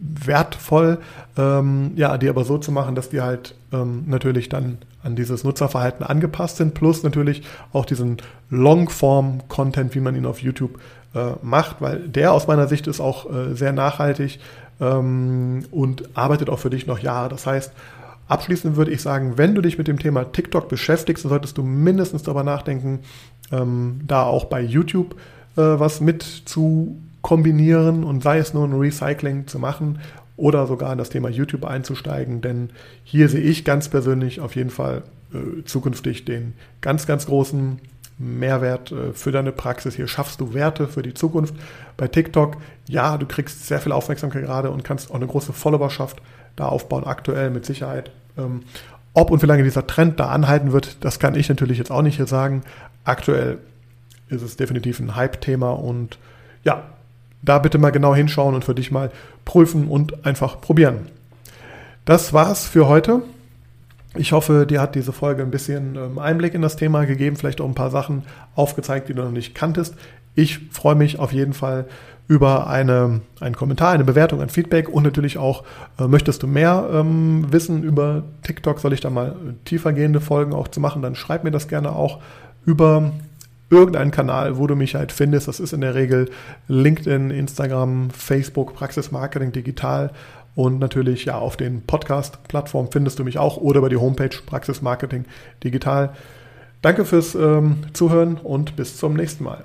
wertvoll, 0.00 0.98
ähm, 1.36 1.92
ja, 1.96 2.16
die 2.18 2.28
aber 2.28 2.44
so 2.44 2.58
zu 2.58 2.72
machen, 2.72 2.94
dass 2.94 3.10
die 3.10 3.20
halt 3.20 3.54
ähm, 3.72 4.04
natürlich 4.06 4.48
dann 4.48 4.78
an 5.02 5.16
dieses 5.16 5.44
Nutzerverhalten 5.44 6.04
angepasst 6.04 6.56
sind, 6.56 6.74
plus 6.74 7.02
natürlich 7.02 7.42
auch 7.72 7.84
diesen 7.84 8.18
Longform-Content, 8.50 9.94
wie 9.94 10.00
man 10.00 10.16
ihn 10.16 10.26
auf 10.26 10.40
YouTube 10.40 10.78
äh, 11.14 11.32
macht, 11.42 11.80
weil 11.80 12.08
der 12.08 12.32
aus 12.32 12.46
meiner 12.46 12.68
Sicht 12.68 12.86
ist 12.86 13.00
auch 13.00 13.30
äh, 13.30 13.54
sehr 13.54 13.72
nachhaltig 13.72 14.38
ähm, 14.80 15.64
und 15.70 16.16
arbeitet 16.16 16.48
auch 16.48 16.58
für 16.58 16.70
dich 16.70 16.86
noch 16.86 16.98
Jahre. 16.98 17.28
Das 17.28 17.46
heißt, 17.46 17.72
Abschließend 18.26 18.76
würde 18.76 18.90
ich 18.90 19.02
sagen, 19.02 19.36
wenn 19.36 19.54
du 19.54 19.60
dich 19.60 19.78
mit 19.78 19.88
dem 19.88 19.98
Thema 19.98 20.24
TikTok 20.24 20.68
beschäftigst, 20.68 21.24
dann 21.24 21.30
solltest 21.30 21.58
du 21.58 21.62
mindestens 21.62 22.22
darüber 22.22 22.44
nachdenken, 22.44 23.00
ähm, 23.52 24.00
da 24.06 24.24
auch 24.24 24.46
bei 24.46 24.60
YouTube 24.60 25.14
äh, 25.56 25.60
was 25.62 26.00
mit 26.00 26.22
zu 26.22 26.98
kombinieren 27.22 28.04
und 28.04 28.22
sei 28.22 28.38
es 28.38 28.54
nur 28.54 28.64
ein 28.66 28.74
Recycling 28.74 29.46
zu 29.46 29.58
machen 29.58 29.98
oder 30.36 30.66
sogar 30.66 30.92
in 30.92 30.98
das 30.98 31.10
Thema 31.10 31.28
YouTube 31.28 31.64
einzusteigen, 31.64 32.40
denn 32.40 32.70
hier 33.04 33.28
sehe 33.28 33.40
ich 33.40 33.64
ganz 33.64 33.88
persönlich 33.88 34.40
auf 34.40 34.56
jeden 34.56 34.70
Fall 34.70 35.02
äh, 35.32 35.64
zukünftig 35.64 36.24
den 36.24 36.54
ganz, 36.80 37.06
ganz 37.06 37.26
großen 37.26 37.78
Mehrwert 38.18 38.92
äh, 38.92 39.12
für 39.12 39.32
deine 39.32 39.52
Praxis. 39.52 39.96
Hier 39.96 40.08
schaffst 40.08 40.40
du 40.40 40.54
Werte 40.54 40.88
für 40.88 41.02
die 41.02 41.14
Zukunft. 41.14 41.54
Bei 41.96 42.08
TikTok, 42.08 42.56
ja, 42.88 43.16
du 43.16 43.26
kriegst 43.26 43.66
sehr 43.66 43.80
viel 43.80 43.92
Aufmerksamkeit 43.92 44.44
gerade 44.44 44.70
und 44.70 44.84
kannst 44.84 45.10
auch 45.10 45.16
eine 45.16 45.26
große 45.26 45.52
Followerschaft 45.52 46.20
da 46.56 46.66
aufbauen, 46.66 47.04
aktuell 47.04 47.50
mit 47.50 47.66
Sicherheit. 47.66 48.10
Ähm, 48.36 48.62
ob 49.12 49.30
und 49.30 49.42
wie 49.42 49.46
lange 49.46 49.62
dieser 49.62 49.86
Trend 49.86 50.18
da 50.18 50.28
anhalten 50.28 50.72
wird, 50.72 50.96
das 51.04 51.18
kann 51.18 51.36
ich 51.36 51.48
natürlich 51.48 51.78
jetzt 51.78 51.92
auch 51.92 52.02
nicht 52.02 52.16
hier 52.16 52.26
sagen. 52.26 52.62
Aktuell 53.04 53.58
ist 54.28 54.42
es 54.42 54.56
definitiv 54.56 54.98
ein 54.98 55.14
Hype-Thema 55.14 55.70
und 55.70 56.18
ja, 56.64 56.84
da 57.42 57.58
bitte 57.58 57.78
mal 57.78 57.90
genau 57.90 58.14
hinschauen 58.14 58.54
und 58.54 58.64
für 58.64 58.74
dich 58.74 58.90
mal 58.90 59.10
prüfen 59.44 59.88
und 59.88 60.26
einfach 60.26 60.60
probieren. 60.60 61.08
Das 62.04 62.32
war's 62.32 62.64
für 62.66 62.88
heute. 62.88 63.22
Ich 64.16 64.32
hoffe, 64.32 64.66
dir 64.66 64.80
hat 64.80 64.94
diese 64.94 65.12
Folge 65.12 65.42
ein 65.42 65.50
bisschen 65.50 65.96
ähm, 65.96 66.18
Einblick 66.18 66.54
in 66.54 66.62
das 66.62 66.76
Thema 66.76 67.04
gegeben, 67.04 67.36
vielleicht 67.36 67.60
auch 67.60 67.68
ein 67.68 67.74
paar 67.74 67.90
Sachen 67.90 68.22
aufgezeigt, 68.54 69.08
die 69.08 69.14
du 69.14 69.22
noch 69.22 69.30
nicht 69.30 69.54
kanntest. 69.54 69.94
Ich 70.34 70.70
freue 70.70 70.94
mich 70.94 71.18
auf 71.18 71.32
jeden 71.32 71.52
Fall 71.52 71.86
über 72.26 72.68
eine, 72.68 73.20
einen 73.40 73.54
Kommentar, 73.54 73.92
eine 73.92 74.04
Bewertung, 74.04 74.40
ein 74.40 74.48
Feedback 74.48 74.88
und 74.88 75.02
natürlich 75.02 75.36
auch, 75.36 75.64
äh, 75.98 76.06
möchtest 76.06 76.42
du 76.42 76.46
mehr 76.46 76.88
ähm, 76.92 77.46
wissen 77.50 77.82
über 77.82 78.22
TikTok, 78.42 78.80
soll 78.80 78.94
ich 78.94 79.00
da 79.00 79.10
mal 79.10 79.36
tiefergehende 79.64 80.20
Folgen 80.20 80.54
auch 80.54 80.68
zu 80.68 80.80
machen, 80.80 81.02
dann 81.02 81.14
schreib 81.14 81.44
mir 81.44 81.50
das 81.50 81.68
gerne 81.68 81.92
auch 81.92 82.20
über 82.64 83.12
irgendeinen 83.70 84.10
Kanal, 84.10 84.56
wo 84.56 84.66
du 84.66 84.76
mich 84.76 84.94
halt 84.94 85.12
findest. 85.12 85.48
Das 85.48 85.60
ist 85.60 85.72
in 85.72 85.80
der 85.80 85.94
Regel 85.94 86.30
LinkedIn, 86.68 87.30
Instagram, 87.30 88.10
Facebook, 88.10 88.74
Praxis 88.74 89.10
Marketing 89.10 89.52
Digital 89.52 90.10
und 90.54 90.78
natürlich 90.78 91.24
ja 91.24 91.36
auf 91.36 91.56
den 91.56 91.82
Podcast-Plattformen 91.82 92.90
findest 92.92 93.18
du 93.18 93.24
mich 93.24 93.38
auch 93.38 93.56
oder 93.56 93.78
über 93.78 93.88
die 93.88 93.96
Homepage 93.96 94.36
Praxis 94.46 94.82
Marketing 94.82 95.24
Digital. 95.62 96.14
Danke 96.80 97.04
fürs 97.04 97.34
ähm, 97.34 97.78
Zuhören 97.92 98.36
und 98.36 98.76
bis 98.76 98.96
zum 98.96 99.14
nächsten 99.14 99.44
Mal. 99.44 99.64